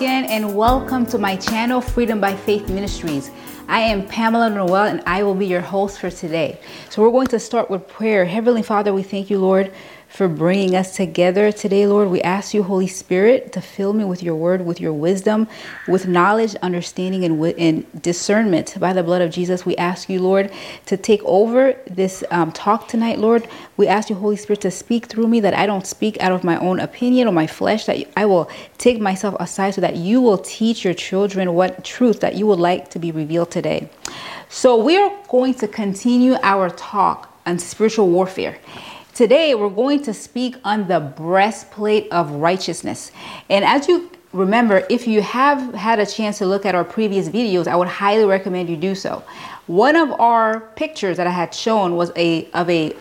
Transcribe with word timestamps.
again 0.00 0.24
and 0.30 0.56
welcome 0.56 1.04
to 1.04 1.18
my 1.18 1.36
channel, 1.36 1.78
Freedom 1.78 2.18
by 2.18 2.34
Faith 2.34 2.70
Ministries. 2.70 3.30
I 3.68 3.80
am 3.80 4.08
Pamela 4.08 4.48
Noel 4.48 4.86
and 4.86 5.02
I 5.04 5.22
will 5.22 5.34
be 5.34 5.44
your 5.44 5.60
host 5.60 6.00
for 6.00 6.08
today. 6.10 6.58
So 6.88 7.02
we're 7.02 7.10
going 7.10 7.26
to 7.26 7.38
start 7.38 7.68
with 7.68 7.86
prayer. 7.86 8.24
Heavenly 8.24 8.62
Father, 8.62 8.94
we 8.94 9.02
thank 9.02 9.28
you, 9.28 9.38
Lord, 9.38 9.74
for 10.10 10.26
bringing 10.26 10.74
us 10.74 10.96
together 10.96 11.52
today, 11.52 11.86
Lord. 11.86 12.10
We 12.10 12.20
ask 12.22 12.52
you, 12.52 12.64
Holy 12.64 12.88
Spirit, 12.88 13.52
to 13.52 13.60
fill 13.60 13.92
me 13.92 14.04
with 14.04 14.24
your 14.24 14.34
word, 14.34 14.60
with 14.66 14.80
your 14.80 14.92
wisdom, 14.92 15.46
with 15.86 16.08
knowledge, 16.08 16.56
understanding, 16.56 17.24
and, 17.24 17.40
and 17.56 18.02
discernment 18.02 18.76
by 18.80 18.92
the 18.92 19.04
blood 19.04 19.22
of 19.22 19.30
Jesus. 19.30 19.64
We 19.64 19.76
ask 19.76 20.08
you, 20.08 20.20
Lord, 20.20 20.50
to 20.86 20.96
take 20.96 21.22
over 21.24 21.76
this 21.88 22.24
um, 22.32 22.50
talk 22.50 22.88
tonight, 22.88 23.20
Lord. 23.20 23.46
We 23.76 23.86
ask 23.86 24.10
you, 24.10 24.16
Holy 24.16 24.36
Spirit, 24.36 24.60
to 24.62 24.70
speak 24.72 25.06
through 25.06 25.28
me, 25.28 25.38
that 25.40 25.54
I 25.54 25.64
don't 25.64 25.86
speak 25.86 26.20
out 26.20 26.32
of 26.32 26.42
my 26.42 26.58
own 26.58 26.80
opinion 26.80 27.28
or 27.28 27.32
my 27.32 27.46
flesh, 27.46 27.86
that 27.86 28.04
I 28.16 28.26
will 28.26 28.50
take 28.78 29.00
myself 29.00 29.36
aside 29.38 29.74
so 29.74 29.80
that 29.80 29.94
you 29.94 30.20
will 30.20 30.38
teach 30.38 30.84
your 30.84 30.94
children 30.94 31.54
what 31.54 31.84
truth 31.84 32.18
that 32.20 32.34
you 32.34 32.48
would 32.48 32.58
like 32.58 32.90
to 32.90 32.98
be 32.98 33.12
revealed 33.12 33.52
today. 33.52 33.88
So, 34.48 34.76
we 34.76 34.96
are 34.98 35.16
going 35.28 35.54
to 35.54 35.68
continue 35.68 36.34
our 36.42 36.68
talk 36.70 37.32
on 37.46 37.60
spiritual 37.60 38.08
warfare. 38.08 38.58
Today, 39.20 39.54
we're 39.54 39.68
going 39.68 40.02
to 40.04 40.14
speak 40.14 40.56
on 40.64 40.88
the 40.88 40.98
breastplate 40.98 42.10
of 42.10 42.30
righteousness. 42.30 43.12
And 43.50 43.66
as 43.66 43.86
you 43.86 44.10
remember, 44.32 44.86
if 44.88 45.06
you 45.06 45.20
have 45.20 45.74
had 45.74 45.98
a 45.98 46.06
chance 46.06 46.38
to 46.38 46.46
look 46.46 46.64
at 46.64 46.74
our 46.74 46.84
previous 46.84 47.28
videos, 47.28 47.66
I 47.66 47.76
would 47.76 47.86
highly 47.86 48.24
recommend 48.24 48.70
you 48.70 48.78
do 48.78 48.94
so. 48.94 49.22
One 49.66 49.94
of 49.94 50.10
our 50.18 50.60
pictures 50.74 51.18
that 51.18 51.26
I 51.26 51.32
had 51.32 51.52
shown 51.52 51.96
was 51.96 52.12
a 52.16 52.50
of 52.52 52.70
a 52.70 52.96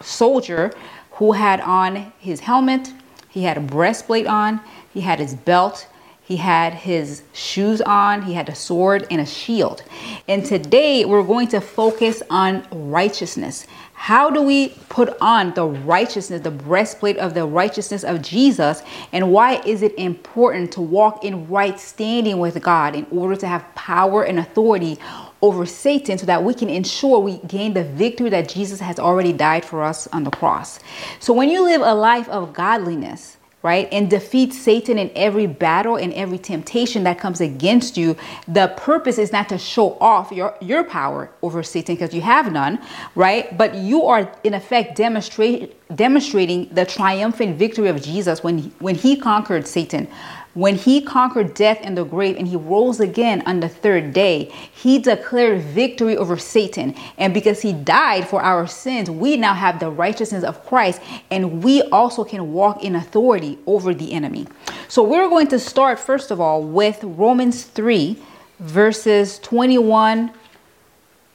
soldier 0.00 0.72
who 1.12 1.30
had 1.30 1.60
on 1.60 2.12
his 2.18 2.40
helmet, 2.40 2.92
he 3.28 3.44
had 3.44 3.56
a 3.56 3.60
breastplate 3.60 4.26
on, 4.26 4.60
he 4.92 5.00
had 5.00 5.20
his 5.20 5.36
belt, 5.36 5.86
he 6.30 6.36
had 6.36 6.74
his 6.74 7.24
shoes 7.32 7.80
on, 7.80 8.22
he 8.22 8.34
had 8.34 8.48
a 8.48 8.54
sword 8.54 9.04
and 9.10 9.20
a 9.20 9.26
shield. 9.26 9.82
And 10.28 10.46
today 10.46 11.04
we're 11.04 11.24
going 11.24 11.48
to 11.48 11.60
focus 11.60 12.22
on 12.30 12.64
righteousness. 12.70 13.66
How 13.94 14.30
do 14.30 14.40
we 14.40 14.68
put 14.88 15.16
on 15.20 15.52
the 15.54 15.66
righteousness, 15.66 16.40
the 16.40 16.52
breastplate 16.52 17.16
of 17.16 17.34
the 17.34 17.44
righteousness 17.44 18.04
of 18.04 18.22
Jesus? 18.22 18.84
And 19.10 19.32
why 19.32 19.60
is 19.66 19.82
it 19.82 19.92
important 19.98 20.70
to 20.74 20.80
walk 20.80 21.24
in 21.24 21.48
right 21.48 21.80
standing 21.80 22.38
with 22.38 22.62
God 22.62 22.94
in 22.94 23.08
order 23.10 23.34
to 23.34 23.48
have 23.48 23.64
power 23.74 24.22
and 24.22 24.38
authority 24.38 25.00
over 25.42 25.66
Satan 25.66 26.16
so 26.16 26.26
that 26.26 26.44
we 26.44 26.54
can 26.54 26.70
ensure 26.70 27.18
we 27.18 27.38
gain 27.38 27.74
the 27.74 27.82
victory 27.82 28.30
that 28.30 28.48
Jesus 28.48 28.78
has 28.78 29.00
already 29.00 29.32
died 29.32 29.64
for 29.64 29.82
us 29.82 30.06
on 30.12 30.22
the 30.22 30.30
cross? 30.30 30.78
So 31.18 31.32
when 31.32 31.48
you 31.48 31.64
live 31.64 31.80
a 31.80 31.92
life 31.92 32.28
of 32.28 32.52
godliness, 32.52 33.36
right? 33.62 33.88
And 33.92 34.08
defeat 34.08 34.54
Satan 34.54 34.98
in 34.98 35.10
every 35.14 35.46
battle 35.46 35.96
and 35.96 36.12
every 36.14 36.38
temptation 36.38 37.04
that 37.04 37.18
comes 37.18 37.40
against 37.40 37.96
you. 37.96 38.16
The 38.48 38.68
purpose 38.76 39.18
is 39.18 39.32
not 39.32 39.48
to 39.50 39.58
show 39.58 39.98
off 40.00 40.32
your, 40.32 40.54
your 40.60 40.82
power 40.84 41.30
over 41.42 41.62
Satan 41.62 41.94
because 41.94 42.14
you 42.14 42.22
have 42.22 42.50
none, 42.52 42.78
right? 43.14 43.56
But 43.56 43.74
you 43.74 44.04
are 44.04 44.32
in 44.44 44.54
effect 44.54 44.96
demonstrate, 44.96 45.76
demonstrating 45.94 46.68
the 46.72 46.86
triumphant 46.86 47.58
victory 47.58 47.88
of 47.88 48.00
Jesus 48.02 48.42
when 48.42 48.58
he, 48.58 48.72
when 48.78 48.94
he 48.94 49.16
conquered 49.16 49.66
Satan 49.66 50.08
when 50.54 50.74
he 50.74 51.00
conquered 51.00 51.54
death 51.54 51.78
and 51.82 51.96
the 51.96 52.04
grave 52.04 52.36
and 52.36 52.48
he 52.48 52.56
rose 52.56 52.98
again 52.98 53.42
on 53.46 53.60
the 53.60 53.68
third 53.68 54.12
day, 54.12 54.50
he 54.72 54.98
declared 54.98 55.62
victory 55.62 56.16
over 56.16 56.36
Satan. 56.36 56.94
And 57.18 57.32
because 57.32 57.62
he 57.62 57.72
died 57.72 58.26
for 58.26 58.42
our 58.42 58.66
sins, 58.66 59.08
we 59.08 59.36
now 59.36 59.54
have 59.54 59.78
the 59.78 59.90
righteousness 59.90 60.42
of 60.42 60.66
Christ 60.66 61.00
and 61.30 61.62
we 61.62 61.82
also 61.82 62.24
can 62.24 62.52
walk 62.52 62.82
in 62.82 62.96
authority 62.96 63.58
over 63.66 63.94
the 63.94 64.12
enemy. 64.12 64.48
So 64.88 65.04
we're 65.04 65.28
going 65.28 65.48
to 65.48 65.58
start, 65.58 66.00
first 66.00 66.32
of 66.32 66.40
all, 66.40 66.62
with 66.62 67.02
Romans 67.04 67.64
3, 67.64 68.18
verses 68.58 69.38
21 69.38 70.32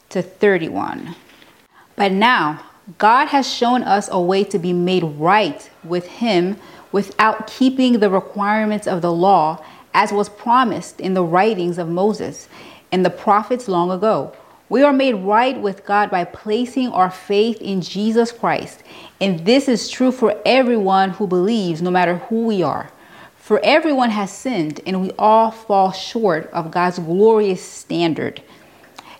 to 0.09 0.21
31. 0.21 1.15
But 1.95 2.11
now, 2.11 2.61
God 2.97 3.27
has 3.27 3.51
shown 3.51 3.81
us 3.81 4.09
a 4.11 4.21
way 4.21 4.43
to 4.43 4.59
be 4.59 4.71
made 4.71 5.03
right 5.03 5.69
with 5.83 6.05
him 6.05 6.57
without 6.95 7.45
keeping 7.45 7.99
the 7.99 8.09
requirements 8.09 8.87
of 8.87 9.01
the 9.01 9.11
law, 9.11 9.61
as 9.93 10.13
was 10.13 10.29
promised 10.29 11.01
in 11.01 11.13
the 11.13 11.21
writings 11.25 11.77
of 11.77 11.89
Moses 11.89 12.47
and 12.89 13.05
the 13.05 13.09
prophets 13.09 13.67
long 13.67 13.91
ago. 13.91 14.33
We 14.69 14.81
are 14.81 14.93
made 14.93 15.15
right 15.15 15.59
with 15.59 15.85
God 15.85 16.09
by 16.09 16.23
placing 16.23 16.87
our 16.93 17.11
faith 17.11 17.61
in 17.61 17.81
Jesus 17.81 18.31
Christ. 18.31 18.81
And 19.19 19.45
this 19.45 19.67
is 19.67 19.89
true 19.89 20.13
for 20.13 20.41
everyone 20.45 21.09
who 21.09 21.27
believes, 21.27 21.81
no 21.81 21.91
matter 21.91 22.15
who 22.29 22.45
we 22.45 22.63
are. 22.63 22.89
For 23.35 23.59
everyone 23.61 24.11
has 24.11 24.31
sinned, 24.31 24.79
and 24.85 25.01
we 25.01 25.11
all 25.19 25.51
fall 25.51 25.91
short 25.91 26.49
of 26.53 26.71
God's 26.71 26.99
glorious 26.99 27.61
standard. 27.61 28.41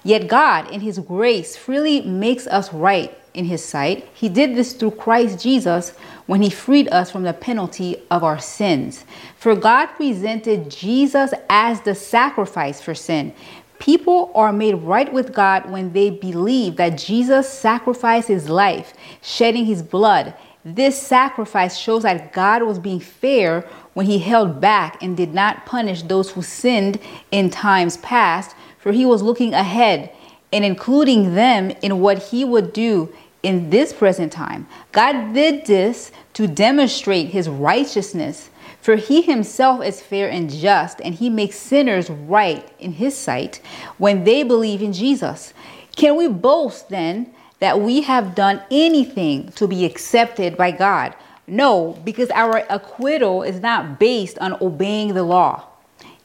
Yet 0.01 0.29
God, 0.29 0.71
in 0.71 0.79
His 0.79 0.97
grace, 0.99 1.57
freely 1.57 1.99
makes 1.99 2.47
us 2.47 2.71
right 2.71 3.13
in 3.35 3.45
His 3.45 3.63
sight. 3.63 4.07
He 4.13 4.29
did 4.29 4.55
this 4.55 4.73
through 4.73 4.91
Christ 4.91 5.39
Jesus 5.39 5.91
when 6.25 6.41
He 6.41 6.49
freed 6.49 6.87
us 6.89 7.11
from 7.11 7.23
the 7.23 7.33
penalty 7.33 7.97
of 8.09 8.23
our 8.23 8.39
sins. 8.39 9.05
For 9.37 9.55
God 9.55 9.87
presented 9.87 10.71
Jesus 10.71 11.33
as 11.49 11.81
the 11.81 11.95
sacrifice 11.95 12.81
for 12.81 12.95
sin. 12.95 13.33
People 13.79 14.31
are 14.33 14.53
made 14.53 14.75
right 14.75 15.11
with 15.11 15.33
God 15.33 15.69
when 15.69 15.93
they 15.93 16.09
believe 16.09 16.77
that 16.77 16.97
Jesus 16.97 17.47
sacrificed 17.47 18.27
His 18.27 18.49
life, 18.49 18.93
shedding 19.21 19.65
His 19.65 19.83
blood. 19.83 20.33
This 20.63 20.99
sacrifice 20.99 21.77
shows 21.77 22.03
that 22.03 22.33
God 22.33 22.63
was 22.63 22.79
being 22.79 22.99
fair 22.99 23.61
when 23.93 24.05
He 24.05 24.17
held 24.17 24.59
back 24.59 25.03
and 25.03 25.15
did 25.15 25.33
not 25.33 25.65
punish 25.65 26.01
those 26.01 26.31
who 26.31 26.41
sinned 26.41 26.99
in 27.31 27.49
times 27.49 27.97
past 27.97 28.55
for 28.85 28.91
he 28.91 29.03
was 29.03 29.23
looking 29.23 29.55
ahead 29.55 30.11
and 30.53 30.63
including 30.63 31.33
them 31.33 31.71
in 31.81 32.01
what 32.01 32.19
he 32.19 32.45
would 32.45 32.71
do 32.71 33.11
in 33.45 33.69
this 33.69 33.93
present 33.93 34.31
time. 34.31 34.67
God 34.91 35.33
did 35.33 35.65
this 35.67 36.11
to 36.33 36.47
demonstrate 36.47 37.27
his 37.27 37.47
righteousness, 37.47 38.49
for 38.81 38.95
he 38.95 39.21
himself 39.21 39.83
is 39.85 40.01
fair 40.01 40.29
and 40.29 40.49
just, 40.49 40.99
and 41.01 41.13
he 41.13 41.29
makes 41.29 41.55
sinners 41.55 42.09
right 42.09 42.67
in 42.79 42.93
his 42.93 43.15
sight 43.15 43.61
when 43.99 44.23
they 44.23 44.41
believe 44.41 44.81
in 44.81 44.93
Jesus. 44.93 45.53
Can 45.95 46.17
we 46.17 46.27
boast 46.27 46.89
then 46.89 47.31
that 47.59 47.79
we 47.79 48.01
have 48.01 48.33
done 48.33 48.63
anything 48.71 49.51
to 49.53 49.67
be 49.67 49.85
accepted 49.85 50.57
by 50.57 50.71
God? 50.71 51.13
No, 51.47 51.99
because 52.03 52.31
our 52.31 52.65
acquittal 52.69 53.43
is 53.43 53.61
not 53.61 53.99
based 53.99 54.39
on 54.39 54.57
obeying 54.59 55.13
the 55.13 55.23
law. 55.23 55.67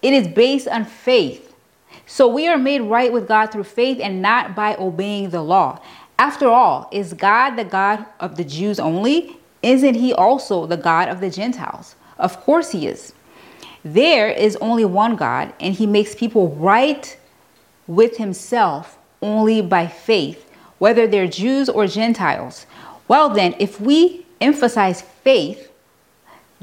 It 0.01 0.15
is 0.15 0.27
based 0.27 0.69
on 0.69 0.87
faith. 0.87 1.55
So 2.07 2.27
we 2.27 2.49
are 2.49 2.59
made 2.59 2.81
right 2.81 3.13
with 3.13 3.29
God 3.29 3.53
through 3.53 3.65
faith 3.65 4.01
and 4.03 4.21
not 4.21 4.57
by 4.57 4.75
obeying 4.77 5.31
the 5.31 5.43
law. 5.43 5.81
After 6.21 6.51
all, 6.51 6.87
is 6.93 7.15
God 7.15 7.57
the 7.57 7.65
God 7.65 8.05
of 8.21 8.37
the 8.37 8.45
Jews 8.45 8.79
only? 8.79 9.39
Isn't 9.63 9.95
he 9.95 10.13
also 10.13 10.67
the 10.67 10.77
God 10.77 11.09
of 11.09 11.21
the 11.21 11.31
Gentiles? 11.31 11.95
Of 12.19 12.39
course 12.43 12.73
he 12.73 12.87
is. 12.87 13.15
There 13.87 14.29
is 14.29 14.55
only 14.57 14.85
one 14.85 15.17
God, 15.17 15.55
and 15.61 15.73
he 15.73 15.87
makes 15.87 16.15
people 16.15 16.51
right 16.57 17.17
with 17.87 18.19
himself 18.19 18.99
only 19.23 19.63
by 19.63 19.87
faith, 19.87 20.53
whether 20.77 21.07
they're 21.07 21.27
Jews 21.27 21.71
or 21.71 21.87
Gentiles. 21.87 22.67
Well, 23.09 23.31
then, 23.31 23.55
if 23.59 23.81
we 23.81 24.27
emphasize 24.43 25.01
faith, 25.01 25.73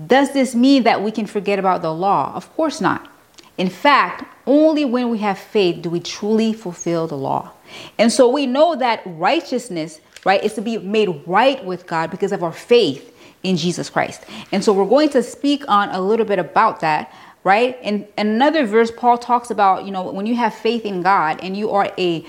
does 0.05 0.33
this 0.33 0.53
mean 0.53 0.83
that 0.83 1.01
we 1.01 1.09
can 1.09 1.25
forget 1.25 1.57
about 1.57 1.81
the 1.81 1.91
law? 1.91 2.31
Of 2.35 2.55
course 2.55 2.79
not. 2.79 3.09
In 3.57 3.71
fact, 3.71 4.23
only 4.45 4.85
when 4.85 5.09
we 5.09 5.17
have 5.17 5.39
faith 5.39 5.81
do 5.81 5.89
we 5.89 5.99
truly 5.99 6.53
fulfill 6.53 7.07
the 7.07 7.17
law. 7.17 7.53
And 7.97 8.11
so 8.11 8.29
we 8.29 8.45
know 8.45 8.75
that 8.75 9.01
righteousness, 9.05 9.99
right, 10.25 10.43
is 10.43 10.53
to 10.53 10.61
be 10.61 10.77
made 10.77 11.21
right 11.25 11.63
with 11.63 11.87
God 11.87 12.11
because 12.11 12.31
of 12.31 12.43
our 12.43 12.51
faith 12.51 13.13
in 13.43 13.57
Jesus 13.57 13.89
Christ. 13.89 14.23
And 14.51 14.63
so 14.63 14.73
we're 14.73 14.87
going 14.87 15.09
to 15.09 15.23
speak 15.23 15.63
on 15.67 15.89
a 15.89 16.01
little 16.01 16.25
bit 16.25 16.39
about 16.39 16.79
that, 16.81 17.13
right? 17.43 17.77
And 17.81 18.07
another 18.17 18.65
verse, 18.65 18.91
Paul 18.91 19.17
talks 19.17 19.51
about, 19.51 19.85
you 19.85 19.91
know, 19.91 20.11
when 20.11 20.25
you 20.25 20.35
have 20.35 20.53
faith 20.53 20.85
in 20.85 21.01
God 21.01 21.39
and 21.41 21.55
you 21.55 21.71
are 21.71 21.91
a 21.97 22.25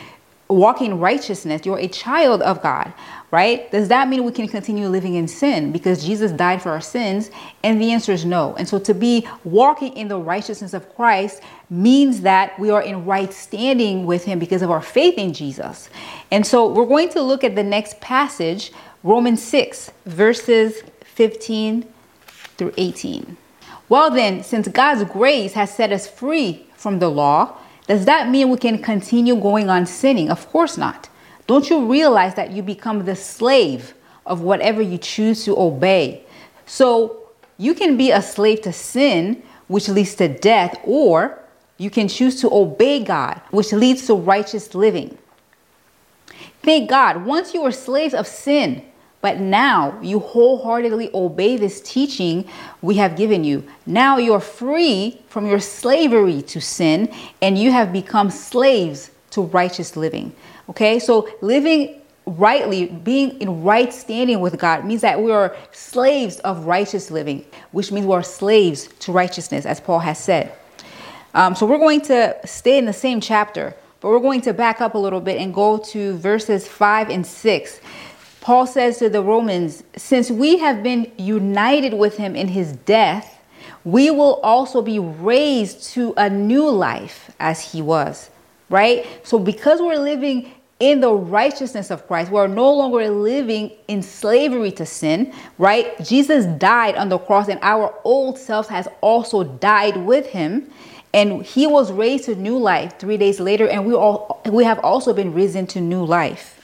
walking 0.48 0.98
righteousness, 0.98 1.66
you're 1.66 1.78
a 1.78 1.88
child 1.88 2.40
of 2.42 2.62
God, 2.62 2.92
right? 3.30 3.70
Does 3.70 3.88
that 3.88 4.08
mean 4.08 4.24
we 4.24 4.32
can 4.32 4.48
continue 4.48 4.88
living 4.88 5.14
in 5.14 5.28
sin 5.28 5.72
because 5.72 6.04
Jesus 6.04 6.32
died 6.32 6.62
for 6.62 6.70
our 6.70 6.80
sins? 6.80 7.30
And 7.62 7.80
the 7.80 7.92
answer 7.92 8.12
is 8.12 8.24
no. 8.24 8.54
And 8.56 8.66
so 8.66 8.78
to 8.78 8.94
be 8.94 9.28
walking 9.44 9.94
in 9.94 10.08
the 10.08 10.18
righteousness 10.18 10.72
of 10.72 10.94
Christ 10.94 11.42
means 11.68 12.22
that 12.22 12.58
we 12.58 12.70
are 12.70 12.82
in 12.82 13.04
right 13.04 13.32
standing 13.32 14.06
with 14.06 14.24
Him 14.24 14.38
because 14.38 14.62
of 14.62 14.70
our 14.70 14.80
faith 14.80 15.18
in 15.18 15.32
Jesus. 15.32 15.90
And 16.30 16.46
so 16.46 16.66
we're 16.66 16.86
going 16.86 17.10
to 17.10 17.20
look 17.20 17.44
at 17.44 17.54
the 17.54 17.62
next 17.62 18.00
passage, 18.00 18.72
Romans 19.02 19.42
6, 19.42 19.90
verses 20.06 20.82
15 21.02 21.84
through 22.56 22.72
18. 22.76 23.36
Well, 23.90 24.10
then, 24.10 24.42
since 24.42 24.68
God's 24.68 25.04
grace 25.10 25.54
has 25.54 25.74
set 25.74 25.92
us 25.92 26.06
free 26.06 26.66
from 26.74 26.98
the 26.98 27.08
law, 27.08 27.56
does 27.88 28.04
that 28.04 28.28
mean 28.28 28.50
we 28.50 28.58
can 28.58 28.78
continue 28.80 29.34
going 29.34 29.70
on 29.70 29.86
sinning? 29.86 30.30
Of 30.30 30.46
course 30.50 30.76
not. 30.76 31.08
Don't 31.46 31.70
you 31.70 31.90
realize 31.90 32.34
that 32.34 32.52
you 32.52 32.62
become 32.62 33.06
the 33.06 33.16
slave 33.16 33.94
of 34.26 34.42
whatever 34.42 34.82
you 34.82 34.98
choose 34.98 35.44
to 35.46 35.58
obey? 35.58 36.22
So 36.66 37.30
you 37.56 37.74
can 37.74 37.96
be 37.96 38.10
a 38.10 38.20
slave 38.20 38.60
to 38.62 38.72
sin 38.74 39.42
which 39.68 39.88
leads 39.88 40.14
to 40.16 40.28
death, 40.28 40.78
or 40.84 41.38
you 41.78 41.90
can 41.90 42.08
choose 42.08 42.40
to 42.40 42.52
obey 42.52 43.02
God, 43.02 43.40
which 43.50 43.72
leads 43.72 44.06
to 44.06 44.14
righteous 44.14 44.74
living. 44.74 45.16
Thank 46.62 46.90
God, 46.90 47.24
once 47.24 47.54
you 47.54 47.62
were 47.62 47.72
slaves 47.72 48.14
of 48.14 48.26
sin, 48.26 48.84
but 49.20 49.40
now 49.40 49.98
you 50.00 50.20
wholeheartedly 50.20 51.10
obey 51.12 51.56
this 51.56 51.80
teaching 51.80 52.48
we 52.82 52.94
have 52.96 53.16
given 53.16 53.44
you. 53.44 53.64
Now 53.86 54.18
you're 54.18 54.40
free 54.40 55.20
from 55.28 55.46
your 55.46 55.60
slavery 55.60 56.42
to 56.42 56.60
sin 56.60 57.12
and 57.42 57.58
you 57.58 57.72
have 57.72 57.92
become 57.92 58.30
slaves 58.30 59.10
to 59.30 59.42
righteous 59.42 59.96
living. 59.96 60.32
Okay, 60.70 60.98
so 60.98 61.28
living 61.40 62.00
rightly, 62.26 62.86
being 62.86 63.40
in 63.40 63.62
right 63.62 63.92
standing 63.92 64.40
with 64.40 64.58
God 64.58 64.84
means 64.84 65.00
that 65.00 65.20
we 65.20 65.32
are 65.32 65.56
slaves 65.72 66.38
of 66.40 66.66
righteous 66.66 67.10
living, 67.10 67.44
which 67.72 67.90
means 67.90 68.06
we're 68.06 68.22
slaves 68.22 68.88
to 69.00 69.12
righteousness, 69.12 69.64
as 69.64 69.80
Paul 69.80 70.00
has 70.00 70.18
said. 70.18 70.52
Um, 71.34 71.54
so 71.54 71.66
we're 71.66 71.78
going 71.78 72.00
to 72.02 72.36
stay 72.44 72.78
in 72.78 72.84
the 72.84 72.92
same 72.92 73.20
chapter, 73.20 73.74
but 74.00 74.10
we're 74.10 74.20
going 74.20 74.40
to 74.42 74.52
back 74.52 74.80
up 74.80 74.94
a 74.94 74.98
little 74.98 75.20
bit 75.20 75.40
and 75.40 75.52
go 75.52 75.78
to 75.78 76.16
verses 76.18 76.68
5 76.68 77.10
and 77.10 77.26
6. 77.26 77.80
Paul 78.48 78.66
says 78.66 78.96
to 79.00 79.10
the 79.10 79.22
Romans, 79.22 79.84
Since 79.94 80.30
we 80.30 80.56
have 80.56 80.82
been 80.82 81.12
united 81.18 81.92
with 81.92 82.16
him 82.16 82.34
in 82.34 82.48
his 82.48 82.72
death, 82.72 83.38
we 83.84 84.10
will 84.10 84.40
also 84.42 84.80
be 84.80 84.98
raised 84.98 85.82
to 85.90 86.14
a 86.16 86.30
new 86.30 86.66
life 86.66 87.30
as 87.40 87.60
he 87.60 87.82
was. 87.82 88.30
Right? 88.70 89.06
So, 89.22 89.38
because 89.38 89.82
we're 89.82 89.98
living 89.98 90.50
in 90.80 91.00
the 91.00 91.12
righteousness 91.12 91.90
of 91.90 92.06
Christ. 92.06 92.30
We're 92.30 92.46
no 92.46 92.72
longer 92.72 93.10
living 93.10 93.72
in 93.88 94.00
slavery 94.00 94.70
to 94.72 94.86
sin, 94.86 95.34
right? 95.58 96.02
Jesus 96.02 96.46
died 96.58 96.94
on 96.94 97.10
the 97.10 97.18
cross, 97.18 97.48
and 97.48 97.58
our 97.62 97.92
old 98.04 98.38
self 98.38 98.68
has 98.68 98.88
also 99.02 99.44
died 99.44 99.96
with 99.98 100.24
him. 100.24 100.70
And 101.12 101.42
he 101.42 101.66
was 101.66 101.92
raised 101.92 102.26
to 102.26 102.34
new 102.34 102.56
life 102.56 102.98
three 102.98 103.18
days 103.18 103.40
later, 103.40 103.68
and 103.68 103.84
we 103.84 103.92
all 103.92 104.40
we 104.46 104.64
have 104.64 104.78
also 104.78 105.12
been 105.12 105.34
risen 105.34 105.66
to 105.68 105.82
new 105.82 106.02
life. 106.04 106.57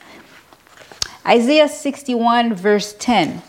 Isaiah 1.27 1.69
61, 1.69 2.55
verse 2.55 2.95
10. 2.99 3.43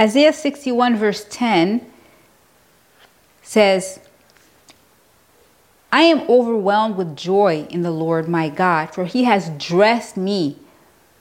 Isaiah 0.00 0.32
61, 0.32 0.96
verse 0.96 1.26
10 1.30 1.84
says, 3.42 4.00
I 5.92 6.02
am 6.02 6.20
overwhelmed 6.28 6.96
with 6.96 7.16
joy 7.16 7.66
in 7.70 7.82
the 7.82 7.90
Lord 7.90 8.28
my 8.28 8.48
God, 8.48 8.94
for 8.94 9.06
he 9.06 9.24
has 9.24 9.48
dressed 9.50 10.16
me 10.16 10.56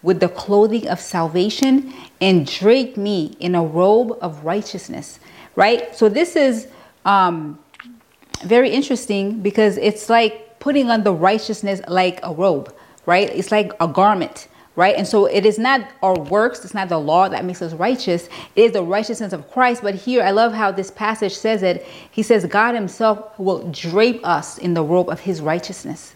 with 0.01 0.19
the 0.19 0.29
clothing 0.29 0.87
of 0.87 0.99
salvation 0.99 1.93
and 2.19 2.45
draped 2.45 2.97
me 2.97 3.35
in 3.39 3.55
a 3.55 3.63
robe 3.63 4.17
of 4.21 4.43
righteousness. 4.45 5.19
Right? 5.55 5.95
So 5.95 6.09
this 6.09 6.35
is 6.35 6.67
um, 7.05 7.57
very 8.43 8.69
interesting 8.69 9.41
because 9.41 9.77
it's 9.77 10.09
like 10.09 10.59
putting 10.59 10.89
on 10.89 11.03
the 11.03 11.13
righteousness 11.13 11.81
like 11.87 12.19
a 12.23 12.33
robe, 12.33 12.73
right? 13.05 13.29
It's 13.29 13.51
like 13.51 13.71
a 13.79 13.87
garment 13.87 14.47
right? 14.77 14.95
And 14.95 15.05
so 15.05 15.25
it 15.25 15.45
is 15.45 15.57
not 15.57 15.89
our 16.03 16.13
works, 16.13 16.63
it's 16.63 16.75
not 16.75 16.87
the 16.87 16.99
law 16.99 17.27
that 17.27 17.43
makes 17.43 17.61
us 17.61 17.73
righteous, 17.73 18.29
it 18.55 18.61
is 18.61 18.71
the 18.71 18.83
righteousness 18.83 19.33
of 19.33 19.51
Christ. 19.51 19.81
But 19.81 19.95
here, 19.95 20.23
I 20.23 20.31
love 20.31 20.53
how 20.53 20.71
this 20.71 20.91
passage 20.91 21.35
says 21.35 21.63
it. 21.63 21.85
He 22.11 22.23
says, 22.23 22.45
God 22.45 22.75
Himself 22.75 23.37
will 23.37 23.69
drape 23.71 24.25
us 24.25 24.59
in 24.59 24.75
the 24.75 24.83
robe 24.83 25.09
of 25.09 25.19
His 25.19 25.41
righteousness. 25.41 26.13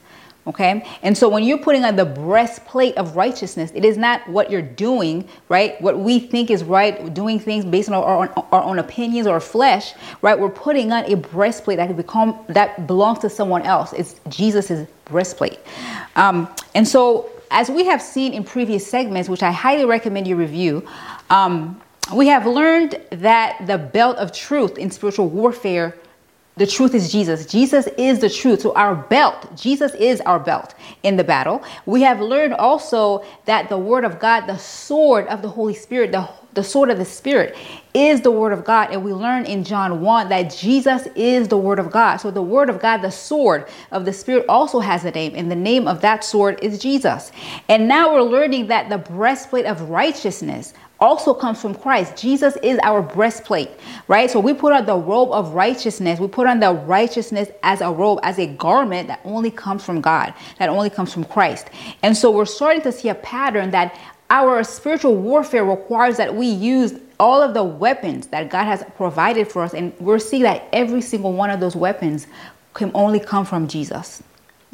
Okay, 0.47 0.83
and 1.03 1.15
so 1.15 1.29
when 1.29 1.43
you're 1.43 1.59
putting 1.59 1.85
on 1.85 1.95
the 1.95 2.05
breastplate 2.05 2.97
of 2.97 3.15
righteousness, 3.15 3.71
it 3.75 3.85
is 3.85 3.95
not 3.95 4.27
what 4.27 4.49
you're 4.49 4.63
doing, 4.63 5.27
right? 5.49 5.79
What 5.81 5.99
we 5.99 6.17
think 6.17 6.49
is 6.49 6.63
right, 6.63 7.13
doing 7.13 7.39
things 7.39 7.63
based 7.63 7.89
on 7.89 7.95
our, 7.95 8.27
our, 8.27 8.47
our 8.51 8.63
own 8.63 8.79
opinions 8.79 9.27
or 9.27 9.39
flesh, 9.39 9.93
right? 10.23 10.39
We're 10.39 10.49
putting 10.49 10.91
on 10.91 11.05
a 11.05 11.15
breastplate 11.15 11.77
that 11.77 11.95
become 11.95 12.43
that 12.47 12.87
belongs 12.87 13.19
to 13.19 13.29
someone 13.29 13.61
else. 13.61 13.93
It's 13.93 14.19
Jesus's 14.29 14.87
breastplate, 15.05 15.59
um, 16.15 16.49
and 16.73 16.87
so 16.87 17.29
as 17.51 17.69
we 17.69 17.85
have 17.85 18.01
seen 18.01 18.33
in 18.33 18.43
previous 18.43 18.87
segments, 18.87 19.29
which 19.29 19.43
I 19.43 19.51
highly 19.51 19.85
recommend 19.85 20.25
you 20.25 20.35
review, 20.35 20.87
um, 21.29 21.79
we 22.15 22.27
have 22.27 22.45
learned 22.47 22.99
that 23.11 23.67
the 23.67 23.77
belt 23.77 24.17
of 24.17 24.31
truth 24.31 24.77
in 24.77 24.89
spiritual 24.89 25.29
warfare, 25.29 25.95
the 26.57 26.65
truth 26.65 26.95
is 26.95 27.11
Jesus. 27.11 27.45
Jesus 27.45 27.87
is 27.97 28.19
the 28.19 28.29
truth. 28.29 28.61
So 28.61 28.73
our 28.75 28.95
belt, 28.95 29.55
Jesus 29.55 29.93
is 29.95 30.21
our 30.21 30.39
belt 30.39 30.75
in 31.03 31.15
the 31.15 31.23
battle. 31.23 31.63
We 31.85 32.01
have 32.01 32.19
learned 32.19 32.53
also 32.53 33.23
that 33.45 33.69
the 33.69 33.77
word 33.77 34.03
of 34.03 34.19
God, 34.19 34.47
the 34.47 34.57
sword 34.57 35.27
of 35.27 35.41
the 35.41 35.49
Holy 35.49 35.73
Spirit, 35.73 36.11
the 36.11 36.27
the 36.53 36.63
sword 36.63 36.89
of 36.89 36.97
the 36.97 37.05
Spirit 37.05 37.55
is 37.93 38.21
the 38.21 38.31
word 38.31 38.53
of 38.53 38.63
God. 38.63 38.89
And 38.91 39.03
we 39.03 39.13
learn 39.13 39.45
in 39.45 39.63
John 39.63 40.01
1 40.01 40.29
that 40.29 40.53
Jesus 40.55 41.07
is 41.15 41.47
the 41.47 41.57
word 41.57 41.79
of 41.79 41.91
God. 41.91 42.17
So 42.17 42.31
the 42.31 42.41
word 42.41 42.69
of 42.69 42.79
God, 42.79 43.01
the 43.01 43.11
sword 43.11 43.67
of 43.91 44.05
the 44.05 44.13
Spirit, 44.13 44.45
also 44.47 44.79
has 44.79 45.05
a 45.05 45.11
name, 45.11 45.33
and 45.35 45.51
the 45.51 45.55
name 45.55 45.87
of 45.87 46.01
that 46.01 46.23
sword 46.23 46.59
is 46.61 46.79
Jesus. 46.79 47.31
And 47.69 47.87
now 47.87 48.13
we're 48.13 48.21
learning 48.21 48.67
that 48.67 48.89
the 48.89 48.97
breastplate 48.97 49.65
of 49.65 49.89
righteousness 49.89 50.73
also 51.01 51.33
comes 51.33 51.59
from 51.59 51.73
Christ. 51.73 52.15
Jesus 52.15 52.55
is 52.61 52.79
our 52.83 53.01
breastplate, 53.01 53.71
right? 54.07 54.29
So 54.29 54.39
we 54.39 54.53
put 54.53 54.71
on 54.71 54.85
the 54.85 54.95
robe 54.95 55.31
of 55.31 55.55
righteousness. 55.55 56.19
We 56.19 56.27
put 56.27 56.45
on 56.45 56.59
the 56.59 56.73
righteousness 56.73 57.49
as 57.63 57.81
a 57.81 57.91
robe, 57.91 58.19
as 58.21 58.37
a 58.37 58.45
garment 58.45 59.07
that 59.07 59.19
only 59.25 59.49
comes 59.49 59.83
from 59.83 59.99
God, 59.99 60.33
that 60.59 60.69
only 60.69 60.91
comes 60.91 61.11
from 61.11 61.25
Christ. 61.25 61.69
And 62.03 62.15
so 62.15 62.29
we're 62.29 62.45
starting 62.45 62.83
to 62.83 62.91
see 62.91 63.09
a 63.09 63.15
pattern 63.15 63.71
that 63.71 63.97
our 64.31 64.63
spiritual 64.63 65.17
warfare 65.17 65.65
requires 65.65 66.15
that 66.15 66.33
we 66.33 66.47
use 66.47 66.93
all 67.19 67.41
of 67.41 67.53
the 67.53 67.63
weapons 67.63 68.27
that 68.27 68.49
God 68.49 68.63
has 68.63 68.83
provided 68.95 69.51
for 69.51 69.61
us. 69.61 69.73
And 69.73 69.93
we're 69.99 70.19
seeing 70.19 70.43
that 70.43 70.67
every 70.71 71.01
single 71.01 71.33
one 71.33 71.49
of 71.49 71.59
those 71.59 71.75
weapons 71.75 72.27
can 72.73 72.91
only 72.95 73.19
come 73.19 73.45
from 73.45 73.67
Jesus. 73.67 74.23